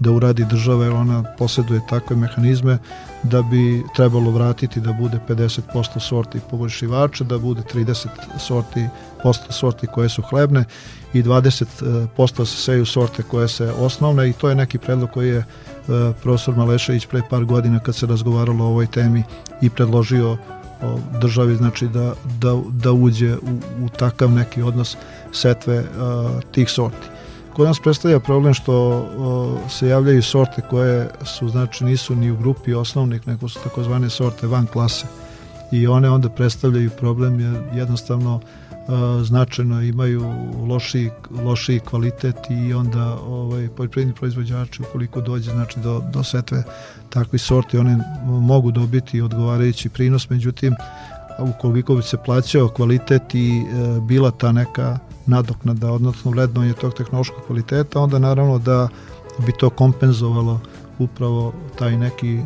da 0.01 0.11
uradi 0.11 0.45
država 0.45 0.83
jer 0.83 0.93
ona 0.93 1.23
posjeduje 1.37 1.81
takve 1.89 2.15
mehanizme 2.15 2.77
da 3.23 3.41
bi 3.41 3.83
trebalo 3.95 4.31
vratiti 4.31 4.79
da 4.79 4.93
bude 4.93 5.19
50% 5.29 5.99
sorti 5.99 6.39
poboljšivača, 6.49 7.23
da 7.23 7.37
bude 7.37 7.61
30 7.73 8.07
sorti 8.39 8.87
posto 9.23 9.51
sorti 9.53 9.87
koje 9.87 10.09
su 10.09 10.21
hlebne 10.21 10.63
i 11.13 11.23
20% 11.23 12.45
se 12.45 12.57
seju 12.57 12.85
sorte 12.85 13.23
koje 13.23 13.47
se 13.47 13.71
osnovne 13.71 14.29
i 14.29 14.33
to 14.33 14.49
je 14.49 14.55
neki 14.55 14.77
predlog 14.77 15.09
koji 15.11 15.29
je 15.29 15.45
profesor 16.23 16.55
Malešević 16.55 17.05
pre 17.05 17.21
par 17.29 17.45
godina 17.45 17.79
kad 17.79 17.95
se 17.95 18.05
razgovaralo 18.05 18.65
o 18.65 18.67
ovoj 18.67 18.87
temi 18.87 19.23
i 19.61 19.69
predložio 19.69 20.37
državi 21.21 21.55
znači 21.55 21.87
da, 21.87 22.13
da, 22.39 22.61
da 22.69 22.91
uđe 22.91 23.35
u, 23.35 23.85
u 23.85 23.89
takav 23.89 24.31
neki 24.31 24.61
odnos 24.61 24.97
setve 25.31 25.83
a, 25.99 26.39
tih 26.51 26.69
sorti. 26.69 27.07
Kod 27.53 27.67
nas 27.67 27.79
predstavlja 27.79 28.19
problem 28.19 28.53
što 28.53 28.73
o, 28.73 29.57
se 29.69 29.87
javljaju 29.87 30.23
sorte 30.23 30.61
koje 30.69 31.09
su 31.23 31.49
znači 31.49 31.83
nisu 31.83 32.15
ni 32.15 32.31
u 32.31 32.37
grupi 32.37 32.73
osnovnih 32.73 33.27
nego 33.27 33.49
su 33.49 33.59
takozvane 33.63 34.09
sorte 34.09 34.47
van 34.47 34.65
klase 34.65 35.05
i 35.71 35.87
one 35.87 36.09
onda 36.09 36.29
predstavljaju 36.29 36.89
problem 36.89 37.39
jer 37.39 37.55
jednostavno 37.73 38.39
značajno 39.23 39.81
imaju 39.81 40.33
loši, 40.67 41.09
loši 41.43 41.79
kvalitet 41.79 42.35
i 42.49 42.73
onda 42.73 43.17
ovaj, 43.27 43.69
poljoprivredni 43.77 44.15
proizvođači 44.15 44.81
ukoliko 44.81 45.21
dođe 45.21 45.51
znači, 45.51 45.79
do, 45.79 46.03
do 46.13 46.23
setve 46.23 46.63
takvi 47.09 47.39
sorti 47.39 47.77
one 47.77 47.97
mogu 48.25 48.71
dobiti 48.71 49.21
odgovarajući 49.21 49.89
prinos. 49.89 50.29
Međutim 50.29 50.75
ukoliko 51.39 51.95
bi 51.95 52.01
se 52.01 52.17
plaćao 52.25 52.67
kvalitet 52.67 53.35
i 53.35 53.59
e, 53.59 53.99
bila 54.01 54.31
ta 54.31 54.51
neka 54.51 54.99
nadoknada 55.25 55.91
odnosno 55.91 56.31
vrednovanje 56.31 56.73
tog 56.73 56.93
tehnološkog 56.93 57.43
kvaliteta 57.47 57.99
onda 57.99 58.19
naravno 58.19 58.59
da 58.59 58.87
bi 59.45 59.51
to 59.59 59.69
kompenzovalo 59.69 60.59
upravo 60.99 61.53
taj 61.79 61.97
neki 61.97 62.35
e, 62.35 62.41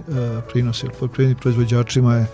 prinos 0.51 0.83
jer 0.83 0.91
poljoprivrednim 0.99 1.37
proizvođačima 1.41 2.15
je 2.15 2.27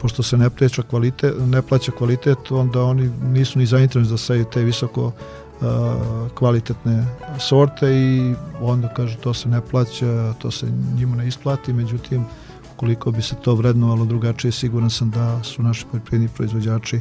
pošto 0.00 0.22
se 0.22 0.36
ne 0.36 0.50
plaća 0.50 0.82
kvalitet, 0.82 1.34
ne 1.46 1.62
plaća 1.62 1.92
kvalitet, 1.92 2.50
onda 2.50 2.82
oni 2.82 3.10
nisu 3.22 3.58
ni 3.58 3.66
zainteresovani 3.66 4.10
da 4.10 4.18
seju 4.18 4.44
te 4.44 4.62
visoko 4.62 5.06
uh, 5.06 5.12
kvalitetne 6.34 7.06
sorte 7.38 7.86
i 7.92 8.34
onda 8.60 8.88
kaže 8.88 9.16
to 9.16 9.34
se 9.34 9.48
ne 9.48 9.60
plaća, 9.60 10.34
to 10.38 10.50
se 10.50 10.66
njima 10.96 11.16
ne 11.16 11.28
isplati, 11.28 11.72
međutim 11.72 12.24
koliko 12.76 13.10
bi 13.10 13.22
se 13.22 13.34
to 13.42 13.54
vrednovalo 13.54 14.04
drugačije, 14.04 14.52
siguran 14.52 14.90
sam 14.90 15.10
da 15.10 15.42
su 15.42 15.62
naši 15.62 15.86
poljoprivredni 15.90 16.28
proizvođači 16.36 17.00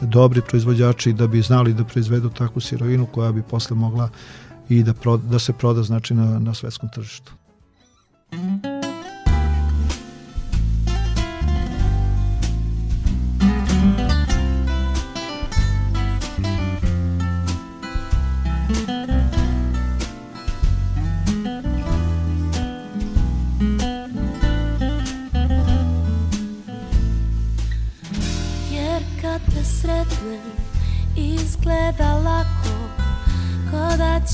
dobri 0.00 0.40
proizvođači 0.48 1.12
da 1.12 1.26
bi 1.26 1.42
znali 1.42 1.74
da 1.74 1.84
proizvedu 1.84 2.30
takvu 2.30 2.60
sirovinu 2.60 3.06
koja 3.06 3.32
bi 3.32 3.42
posle 3.42 3.76
mogla 3.76 4.08
i 4.68 4.82
da, 4.82 4.94
pro, 4.94 5.16
da 5.16 5.38
se 5.38 5.52
proda 5.52 5.82
znači 5.82 6.14
na, 6.14 6.38
na 6.38 6.54
svetskom 6.54 6.88
tržištu. 6.88 7.32
Mm 8.32 8.36
-hmm. 8.36 8.79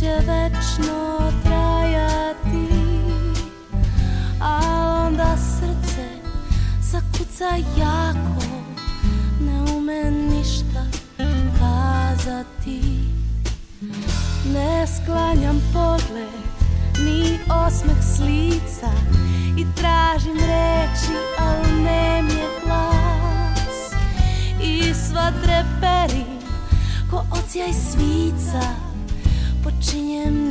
Će 0.01 0.13
večno 0.27 1.33
trajati 1.45 2.69
A 4.41 4.61
onda 5.07 5.37
srce 5.37 6.09
zakuca 6.81 7.57
jako 7.79 8.47
Ne 9.41 9.73
ume 9.77 10.11
ništa 10.11 10.87
kazati. 11.59 12.83
Ne 14.55 14.87
sklanjam 14.87 15.61
pogled 15.73 16.47
ni 16.99 17.39
osmeh 17.67 18.03
s 18.03 18.21
lica 18.21 18.93
I 19.57 19.67
tražim 19.77 20.37
reči, 20.37 21.17
al 21.39 21.83
nem 21.83 22.29
je 22.29 22.49
glas. 22.65 23.93
I 24.63 24.95
sva 24.95 25.33
treperi 25.43 26.25
ko 27.11 27.25
ocijaj 27.31 27.73
svica 27.73 28.86
počinjem 29.77 30.49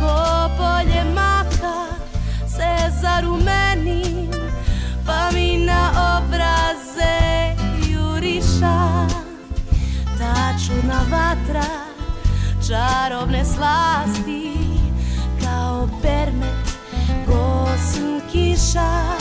ko 0.00 0.14
polje 0.56 1.04
maka 1.14 1.88
se 2.46 2.92
pa 5.06 5.30
mi 5.32 5.56
na 5.56 5.90
obraze 6.18 7.56
juriša. 7.88 9.08
Vatra 11.10 11.70
čarobne 12.68 13.44
slasti 13.44 14.52
kao 15.44 15.88
permet 16.02 16.68
gosn 17.26 18.20
kiša. 18.32 19.16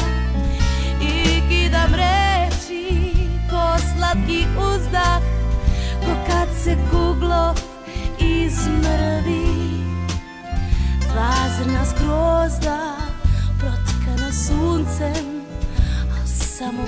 I 1.02 1.41
kidam 1.50 1.93
reči 1.93 3.13
slatki 3.80 4.47
uzdah 4.58 5.27
Ko 6.08 6.13
kad 6.28 6.48
se 6.63 6.78
kuglo 6.91 7.54
izmrvi 8.20 9.46
Dva 11.12 11.34
zrna 11.58 11.86
skrozda 11.86 12.80
protkana 13.60 14.32
suncem 14.32 15.41
A 16.12 16.28
samo 16.28 16.84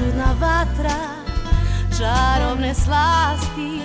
čudna 0.00 0.34
vatra 0.40 0.98
čarovne 1.98 2.74
slasti 2.74 3.80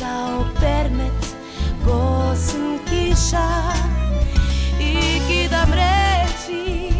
Kao 0.00 0.44
permet 0.60 1.36
gosn 1.84 2.78
kiša. 2.88 3.48
I 4.80 5.20
kidam 5.28 5.72
reči 5.72 6.90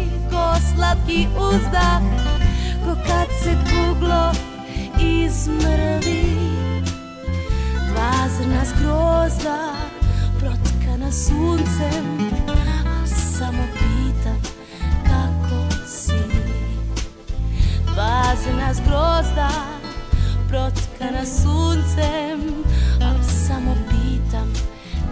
slatki 0.75 1.27
uzdah 1.37 2.01
Ko 2.85 2.95
kad 3.07 3.27
se 3.43 3.57
kuglo 3.69 4.31
izmrvi. 4.99 6.35
Dva 7.91 8.27
zrna 8.37 8.65
zgrozda 8.65 9.73
protkana 10.39 11.11
suncem 11.11 12.29
Prazna 18.39 18.73
zgrozda 18.73 19.49
Protkana 20.47 21.25
suncem 21.25 22.39
Al 23.01 23.23
samo 23.23 23.75
pitam 23.89 24.53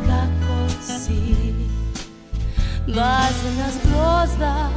kako 0.07 0.69
si. 0.81 1.53
Vazna 2.87 3.67
zgrozda 3.71 4.69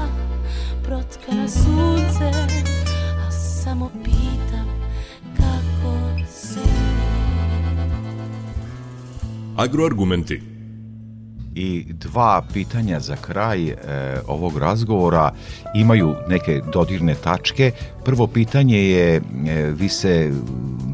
Protkana 0.82 1.48
suncem 1.48 2.64
Al 3.24 3.30
samo 3.30 3.90
pitam 4.04 4.68
kako 5.36 5.94
si. 6.32 6.70
Agroargumenti. 9.56 10.49
I 11.54 11.86
dva 11.92 12.42
pitanja 12.52 13.00
za 13.00 13.16
kraj 13.16 13.68
e, 13.68 13.76
ovog 14.26 14.58
razgovora 14.58 15.32
imaju 15.74 16.14
neke 16.28 16.60
dodirne 16.72 17.14
tačke. 17.14 17.72
Prvo 18.04 18.26
pitanje 18.26 18.78
je, 18.78 19.16
e, 19.16 19.22
vi 19.70 19.88
se 19.88 20.32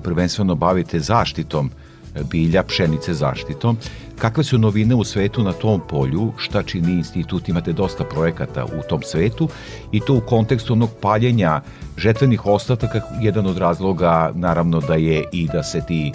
prvenstveno 0.03 0.55
bavite 0.55 1.01
zaštitom 1.01 1.71
e, 2.15 2.23
bilja, 2.31 2.63
pšenice 2.63 3.15
zaštitom. 3.15 3.79
Kakve 4.19 4.45
su 4.45 4.59
novine 4.59 4.95
u 4.95 5.05
svetu 5.05 5.43
na 5.43 5.53
tom 5.53 5.81
polju? 5.89 6.33
Šta 6.37 6.63
čini 6.63 6.93
institut? 6.93 7.49
Imate 7.49 7.73
dosta 7.73 8.05
projekata 8.05 8.65
u 8.65 8.89
tom 8.89 9.03
svetu 9.03 9.49
i 9.93 10.01
to 10.01 10.15
u 10.15 10.21
kontekstu 10.21 10.73
onog 10.73 10.91
paljenja 11.01 11.61
žetvenih 11.97 12.47
ostataka, 12.47 13.01
jedan 13.21 13.47
od 13.47 13.59
razloga 13.59 14.33
naravno 14.35 14.81
da 14.81 14.95
je 14.95 15.25
i 15.33 15.49
da 15.53 15.63
se 15.63 15.81
ti 15.89 16.13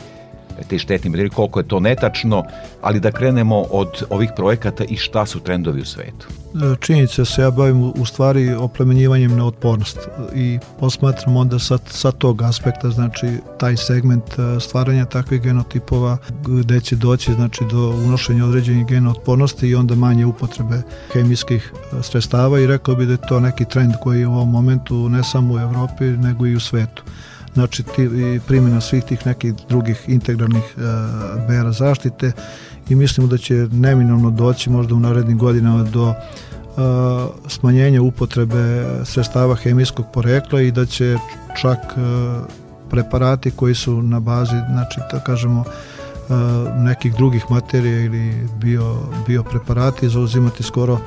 te 0.69 0.79
štetni 0.79 1.09
materijali, 1.09 1.29
koliko 1.29 1.59
je 1.59 1.67
to 1.67 1.79
netačno, 1.79 2.43
ali 2.81 2.99
da 2.99 3.11
krenemo 3.11 3.57
od 3.57 4.03
ovih 4.09 4.29
projekata 4.35 4.83
i 4.83 4.97
šta 4.97 5.25
su 5.25 5.39
trendovi 5.39 5.81
u 5.81 5.85
svetu. 5.85 6.27
Činjenica 6.79 7.25
se 7.25 7.41
ja 7.41 7.51
bavim 7.51 7.83
u 7.83 8.05
stvari 8.05 8.53
oplemenjivanjem 8.53 9.37
na 9.37 9.45
otpornost 9.45 9.97
i 10.35 10.59
posmatram 10.79 11.37
onda 11.37 11.59
sa, 11.59 11.77
sa 11.87 12.11
tog 12.11 12.41
aspekta, 12.41 12.89
znači 12.89 13.27
taj 13.59 13.77
segment 13.77 14.23
e, 14.23 14.59
stvaranja 14.59 15.05
takvih 15.05 15.41
genotipova 15.41 16.17
gde 16.47 16.79
će 16.79 16.95
doći 16.95 17.33
znači, 17.33 17.63
do 17.71 17.89
unošenja 17.89 18.45
određenih 18.45 18.85
gena 18.85 19.11
otpornosti 19.11 19.67
i 19.67 19.75
onda 19.75 19.95
manje 19.95 20.25
upotrebe 20.25 20.81
hemijskih 21.13 21.73
e, 21.73 22.03
sredstava 22.03 22.59
i 22.59 22.67
rekao 22.67 22.95
bi 22.95 23.05
da 23.05 23.11
je 23.11 23.27
to 23.29 23.39
neki 23.39 23.65
trend 23.65 23.93
koji 24.01 24.19
je 24.19 24.27
u 24.27 24.33
ovom 24.33 24.51
momentu 24.51 25.09
ne 25.09 25.23
samo 25.23 25.53
u 25.53 25.59
Evropi 25.59 26.03
nego 26.03 26.47
i 26.47 26.55
u 26.55 26.59
svetu 26.59 27.03
znači 27.53 27.83
ti, 27.83 28.09
primjena 28.47 28.81
svih 28.81 29.03
tih 29.03 29.27
nekih 29.27 29.53
drugih 29.69 30.05
integralnih 30.07 30.63
e, 30.77 30.81
mera 31.49 31.71
zaštite 31.71 32.31
i 32.89 32.95
mislimo 32.95 33.27
da 33.27 33.37
će 33.37 33.53
neminovno 33.71 34.31
doći 34.31 34.69
možda 34.69 34.95
u 34.95 34.99
narednim 34.99 35.37
godinama 35.37 35.83
do 35.83 36.13
e, 36.13 36.15
smanjenja 37.47 38.01
upotrebe 38.01 38.85
sredstava 39.05 39.55
hemijskog 39.55 40.05
porekla 40.13 40.61
i 40.61 40.71
da 40.71 40.85
će 40.85 41.17
čak 41.61 41.77
e, 41.77 42.01
preparati 42.89 43.51
koji 43.51 43.75
su 43.75 44.01
na 44.01 44.19
bazi, 44.19 44.55
znači 44.71 44.99
da 45.11 45.19
kažemo, 45.19 45.63
e, 45.63 46.33
nekih 46.77 47.15
drugih 47.15 47.45
materija 47.49 47.99
ili 47.99 48.47
bio, 48.61 48.95
biopreparati 49.27 50.09
zauzimati 50.09 50.63
skoro 50.63 50.99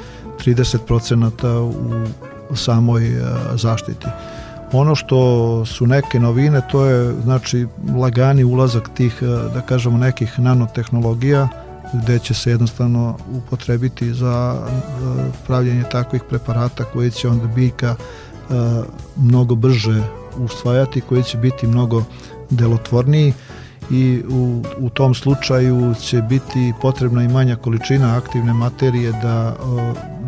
30% 0.45 1.73
u, 2.51 2.57
samoj 2.57 3.03
zaštiti. 3.55 4.07
Ono 4.73 4.95
što 4.95 5.67
su 5.67 5.87
neke 5.87 6.21
novine, 6.21 6.61
to 6.71 6.85
je 6.85 7.15
znači 7.23 7.67
lagani 7.97 8.45
ulazak 8.45 8.91
tih, 8.95 9.19
e, 9.23 9.27
da 9.27 9.61
kažemo, 9.61 9.99
nekih 9.99 10.39
nanotehnologija, 10.39 11.49
gde 11.93 12.19
će 12.19 12.35
se 12.35 12.51
jednostavno 12.51 13.17
upotrebiti 13.33 14.15
za 14.15 14.57
e, 14.57 14.71
pravljenje 15.47 15.85
takvih 15.93 16.23
preparata 16.29 16.85
koji 16.85 17.11
će 17.11 17.29
onda 17.29 17.47
biljka 17.47 17.95
e, 17.97 18.55
mnogo 19.17 19.55
brže 19.55 20.03
usvajati, 20.39 21.01
koji 21.01 21.23
će 21.23 21.39
biti 21.39 21.67
mnogo 21.67 22.05
delotvorniji 22.51 23.33
i 23.91 24.23
u, 24.31 24.63
u 24.79 24.91
tom 24.91 25.15
slučaju 25.15 25.95
će 26.01 26.23
biti 26.23 26.73
potrebna 26.83 27.25
i 27.25 27.29
manja 27.29 27.57
količina 27.57 28.17
aktivne 28.17 28.53
materije 28.53 29.13
da, 29.13 29.57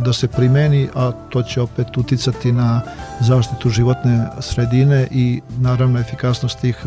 da 0.04 0.12
se 0.12 0.28
primeni, 0.28 0.88
a 0.94 1.12
to 1.30 1.42
će 1.42 1.60
opet 1.60 1.96
uticati 1.96 2.52
na 2.52 2.80
zaštitu 3.20 3.70
životne 3.70 4.26
sredine 4.40 5.08
i 5.10 5.40
naravno 5.58 5.98
efikasnost 5.98 6.60
tih 6.60 6.86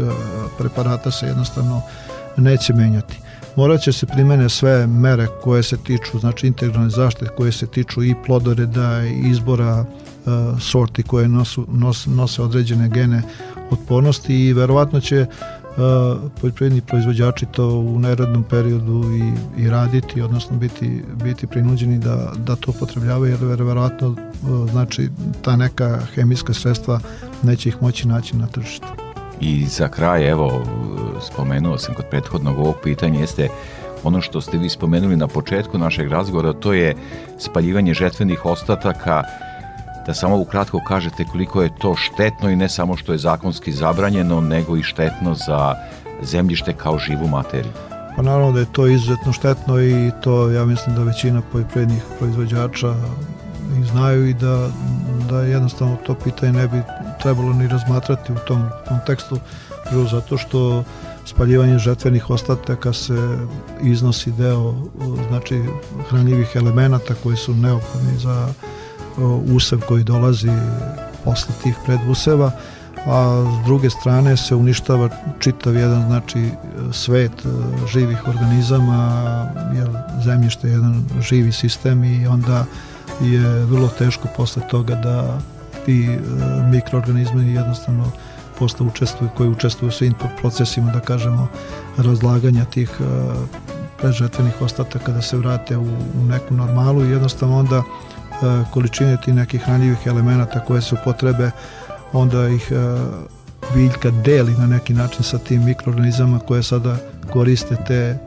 preparata 0.58 1.12
se 1.12 1.26
jednostavno 1.26 1.82
neće 2.38 2.74
menjati. 2.74 3.20
Morat 3.56 3.82
će 3.82 3.92
se 3.92 4.06
primene 4.06 4.50
sve 4.50 4.88
mere 4.88 5.28
koje 5.44 5.64
se 5.64 5.78
tiču, 5.78 6.20
znači 6.20 6.48
integralne 6.48 6.90
zaštite 6.90 7.32
koje 7.38 7.52
se 7.52 7.68
tiču 7.68 8.04
i 8.04 8.16
plodoreda 8.26 9.04
i 9.04 9.30
izbora 9.30 9.86
sorti 10.60 11.04
koje 11.04 11.28
nosu, 11.28 11.66
nos, 11.72 12.06
nose 12.06 12.42
određene 12.42 12.90
gene 12.90 13.22
otpornosti 13.72 14.36
i 14.36 14.54
verovatno 14.54 15.00
će 15.00 15.26
poljoprivredni 16.42 16.82
proizvođači 16.82 17.46
to 17.46 17.68
u 17.70 18.00
neradnom 18.00 18.44
periodu 18.44 19.04
i, 19.04 19.34
i 19.62 19.70
raditi, 19.70 20.22
odnosno 20.22 20.58
biti, 20.58 21.04
biti 21.24 21.48
prinuđeni 21.48 22.00
da, 22.00 22.32
da 22.38 22.56
to 22.56 22.72
potrebljavaju, 22.72 23.32
jer 23.32 23.56
verovatno 23.56 24.16
znači 24.72 25.10
ta 25.42 25.56
neka 25.56 26.00
hemijska 26.16 26.54
sredstva 26.54 27.00
neće 27.44 27.70
ih 27.70 27.82
moći 27.82 28.08
naći 28.08 28.38
na 28.38 28.48
tržištu. 28.48 28.88
I 29.42 29.66
za 29.66 29.88
kraj, 29.88 30.30
evo, 30.30 30.64
spomenuo 31.22 31.78
sam 31.78 31.96
kod 31.96 32.06
prethodnog 32.10 32.60
ovog 32.60 32.76
pitanja, 32.84 33.20
jeste 33.20 33.48
ono 34.04 34.22
što 34.22 34.42
ste 34.42 34.58
vi 34.58 34.70
spomenuli 34.70 35.18
na 35.18 35.28
početku 35.28 35.78
našeg 35.78 36.12
razgovora, 36.12 36.54
to 36.54 36.74
je 36.74 36.96
spaljivanje 37.38 37.94
žetvenih 37.94 38.46
ostataka 38.46 39.24
da 40.10 40.14
samo 40.14 40.38
ukratko 40.38 40.80
kažete 40.88 41.26
koliko 41.32 41.62
je 41.62 41.76
to 41.78 41.96
štetno 41.96 42.50
i 42.50 42.56
ne 42.56 42.70
samo 42.70 42.98
što 42.98 43.12
je 43.12 43.18
zakonski 43.18 43.72
zabranjeno, 43.72 44.42
nego 44.42 44.78
i 44.78 44.84
štetno 44.84 45.36
za 45.36 45.76
zemljište 46.22 46.74
kao 46.74 47.00
živu 47.00 47.28
materiju. 47.28 47.74
Pa 48.16 48.22
naravno 48.22 48.52
da 48.52 48.60
je 48.60 48.72
to 48.72 48.88
izuzetno 48.88 49.34
štetno 49.34 49.82
i 49.82 50.12
to 50.24 50.50
ja 50.50 50.66
mislim 50.66 50.96
da 50.96 51.04
većina 51.04 51.42
poljoprivrednih 51.52 52.04
proizvođača 52.20 52.96
i 53.82 53.86
znaju 53.86 54.30
i 54.30 54.34
da, 54.34 54.70
da 55.30 55.42
jednostavno 55.42 55.98
to 56.06 56.16
pitanje 56.16 56.54
ne 56.54 56.68
bi 56.68 56.82
trebalo 57.22 57.54
ni 57.54 57.68
razmatrati 57.68 58.34
u 58.34 58.38
tom 58.48 58.70
kontekstu, 58.88 59.40
prvo 59.90 60.06
zato 60.06 60.38
što 60.38 60.84
spaljivanje 61.26 61.78
žetvenih 61.78 62.30
ostataka 62.30 62.94
se 62.94 63.38
iznosi 63.82 64.32
deo 64.32 64.74
znači 65.28 65.64
hranljivih 66.10 66.52
elemenata 66.56 67.14
koji 67.24 67.38
su 67.38 67.54
neophodni 67.54 68.18
za 68.18 68.48
usev 69.56 69.80
koji 69.88 70.04
dolazi 70.04 70.52
posle 71.24 71.54
tih 71.64 71.76
preduseva, 71.86 72.52
a 73.06 73.44
s 73.62 73.66
druge 73.66 73.90
strane 73.90 74.38
se 74.38 74.56
uništava 74.56 75.10
čitav 75.40 75.76
jedan 75.76 76.06
znači 76.08 76.50
svet 76.92 77.32
e, 77.32 77.48
živih 77.88 78.28
organizama 78.28 79.22
jer 79.76 79.90
zemljište 80.24 80.68
je 80.68 80.72
jedan 80.72 81.04
živi 81.22 81.52
sistem 81.52 82.04
i 82.04 82.28
onda 82.28 82.66
je 83.22 83.66
vrlo 83.66 83.88
teško 83.88 84.28
posle 84.38 84.62
toga 84.68 84.96
da 84.96 85.40
ti 85.86 86.04
e, 86.04 86.20
mikroorganizmi 86.72 87.54
jednostavno 87.54 88.12
posle 88.60 88.86
učestvuju, 88.86 89.30
koji 89.38 89.50
učestvuju 89.50 89.90
u 89.90 89.92
svim 89.92 90.14
procesima, 90.40 90.92
da 90.92 91.00
kažemo, 91.00 91.48
razlaganja 91.98 92.66
tih 92.66 92.90
e, 93.00 93.04
prežetvenih 94.02 94.62
ostataka 94.62 95.12
da 95.12 95.22
se 95.22 95.38
vrate 95.38 95.78
u, 95.78 95.88
u 96.22 96.26
neku 96.26 96.54
normalu 96.54 97.06
i 97.06 97.12
jednostavno 97.12 97.60
onda 97.60 97.84
E, 98.19 98.19
količine 98.74 99.18
tih 99.26 99.34
nekih 99.34 99.62
hranjivih 99.62 100.00
elemenata 100.06 100.60
koje 100.60 100.82
su 100.82 100.96
potrebe, 101.04 101.52
onda 102.14 102.48
ih 102.48 102.72
e, 102.72 102.76
biljka 103.74 104.12
deli 104.12 104.52
na 104.58 104.68
neki 104.68 104.94
način 104.94 105.24
sa 105.24 105.38
tim 105.38 105.66
mikroorganizama 105.66 106.40
koje 106.40 106.64
sada 106.64 106.98
koriste 107.34 107.76
te 107.88 107.96
e, 107.96 108.18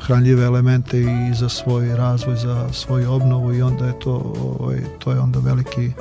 hranljive 0.00 0.44
elemente 0.44 1.00
i 1.00 1.34
za 1.34 1.48
svoj 1.48 1.96
razvoj, 1.96 2.36
za 2.36 2.68
svoju 2.72 3.12
obnovu 3.12 3.54
i 3.54 3.62
onda 3.62 3.86
je 3.86 3.98
to, 3.98 4.34
ovaj, 4.58 4.80
to 4.98 5.12
je 5.12 5.20
onda 5.20 5.38
veliki 5.38 5.92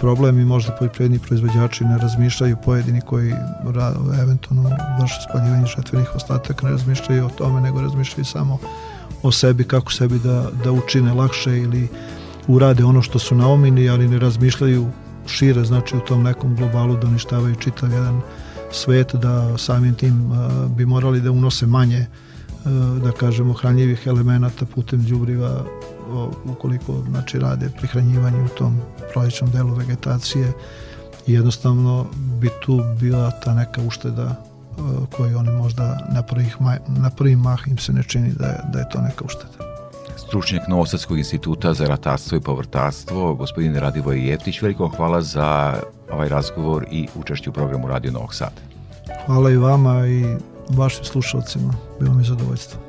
problem 0.00 0.38
i 0.38 0.44
možda 0.44 0.76
poljoprivredni 0.78 1.18
proizvođači 1.18 1.84
ne 1.84 1.98
razmišljaju 1.98 2.56
pojedini 2.64 3.00
koji 3.00 3.34
eventualno 4.22 4.70
vrše 5.00 5.20
spaljivanje 5.28 5.66
žetvenih 5.66 6.08
ostataka 6.14 6.66
ne 6.66 6.72
razmišljaju 6.72 7.26
o 7.26 7.28
tome 7.28 7.60
nego 7.60 7.80
razmišljaju 7.80 8.24
samo 8.24 8.58
o 9.22 9.32
sebi 9.32 9.64
kako 9.64 9.92
sebi 9.92 10.18
da, 10.18 10.46
da 10.64 10.72
učine 10.72 11.14
lakše 11.14 11.58
ili 11.58 11.88
urade 12.48 12.84
ono 12.84 13.02
što 13.02 13.18
su 13.18 13.34
naumini, 13.34 13.88
ali 13.88 14.08
ne 14.08 14.18
razmišljaju 14.18 14.86
šire, 15.26 15.64
znači 15.64 15.96
u 15.96 16.00
tom 16.00 16.22
nekom 16.22 16.56
globalu 16.56 16.96
da 16.96 17.06
uništavaju 17.06 17.54
čitav 17.54 17.92
jedan 17.92 18.20
svet, 18.72 19.14
da 19.14 19.58
samim 19.58 19.94
tim 19.94 20.32
bi 20.76 20.86
morali 20.86 21.20
da 21.20 21.30
unose 21.30 21.66
manje 21.66 22.06
da 23.02 23.12
kažemo 23.12 23.52
hranjivih 23.52 24.06
elemenata 24.06 24.66
putem 24.66 25.04
đubriva 25.04 25.64
ukoliko 26.44 27.02
znači 27.10 27.38
rade 27.38 27.70
prihranjivanje 27.78 28.42
u 28.42 28.48
tom 28.48 28.80
prolećnom 29.12 29.50
delu 29.50 29.74
vegetacije. 29.74 30.52
I 31.26 31.32
jednostavno 31.32 32.06
bi 32.40 32.48
tu 32.64 32.80
bila 33.00 33.30
ta 33.30 33.54
neka 33.54 33.82
ušteda 33.82 34.44
koju 35.16 35.38
oni 35.38 35.50
možda 35.50 36.08
na, 36.14 36.22
prvih, 36.22 36.56
na 36.88 37.10
prvi 37.10 37.36
mah 37.36 37.58
im 37.66 37.78
se 37.78 37.92
ne 37.92 38.02
čini 38.02 38.32
da 38.32 38.46
je, 38.46 38.60
da 38.72 38.78
je 38.78 38.88
to 38.92 39.00
neka 39.00 39.24
ušteda 39.24 39.71
stručnjak 40.32 40.68
Novosadskog 40.68 41.18
instituta 41.18 41.74
za 41.74 41.86
ratarstvo 41.86 42.36
i 42.36 42.40
povrtarstvo, 42.40 43.34
gospodin 43.34 43.76
Radivoj 43.76 44.28
Jeftić. 44.28 44.62
Veliko 44.62 44.88
hvala 44.88 45.22
za 45.22 45.74
ovaj 46.12 46.28
razgovor 46.28 46.86
i 46.90 47.08
učešću 47.14 47.50
u 47.50 47.52
programu 47.52 47.88
Radio 47.88 48.12
Novog 48.12 48.34
Sada. 48.34 48.60
Hvala 49.26 49.50
i 49.50 49.56
vama 49.56 50.06
i 50.06 50.24
vašim 50.68 51.04
slušalcima. 51.04 51.74
Bilo 52.00 52.14
mi 52.14 52.24
zadovoljstvo. 52.24 52.80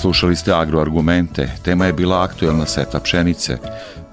Slušali 0.00 0.36
ste 0.36 0.52
agroargumente, 0.52 1.50
tema 1.62 1.86
je 1.86 1.92
bila 1.92 2.22
aktuelna 2.22 2.66
seta 2.66 3.00
pšenice. 3.00 3.58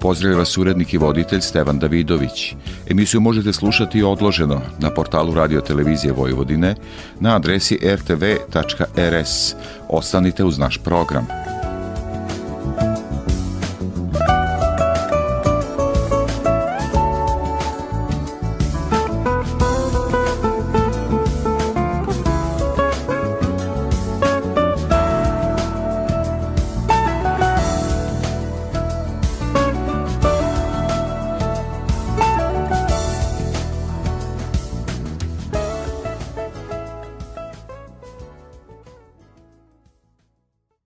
Pozdravlja 0.00 0.38
vas 0.38 0.58
urednik 0.58 0.94
i 0.94 0.98
voditelj 0.98 1.40
Stevan 1.40 1.78
Davidović. 1.78 2.54
Emisiju 2.90 3.20
možete 3.20 3.52
slušati 3.52 4.02
odloženo 4.02 4.60
na 4.78 4.90
portalu 4.90 5.34
Radio 5.34 5.60
Televizije 5.60 6.12
Vojvodine 6.12 6.74
na 7.20 7.36
adresi 7.36 7.78
rtv.rs. 7.84 9.54
Ostanite 9.88 10.44
uz 10.44 10.58
naš 10.58 10.78
program. 10.78 11.45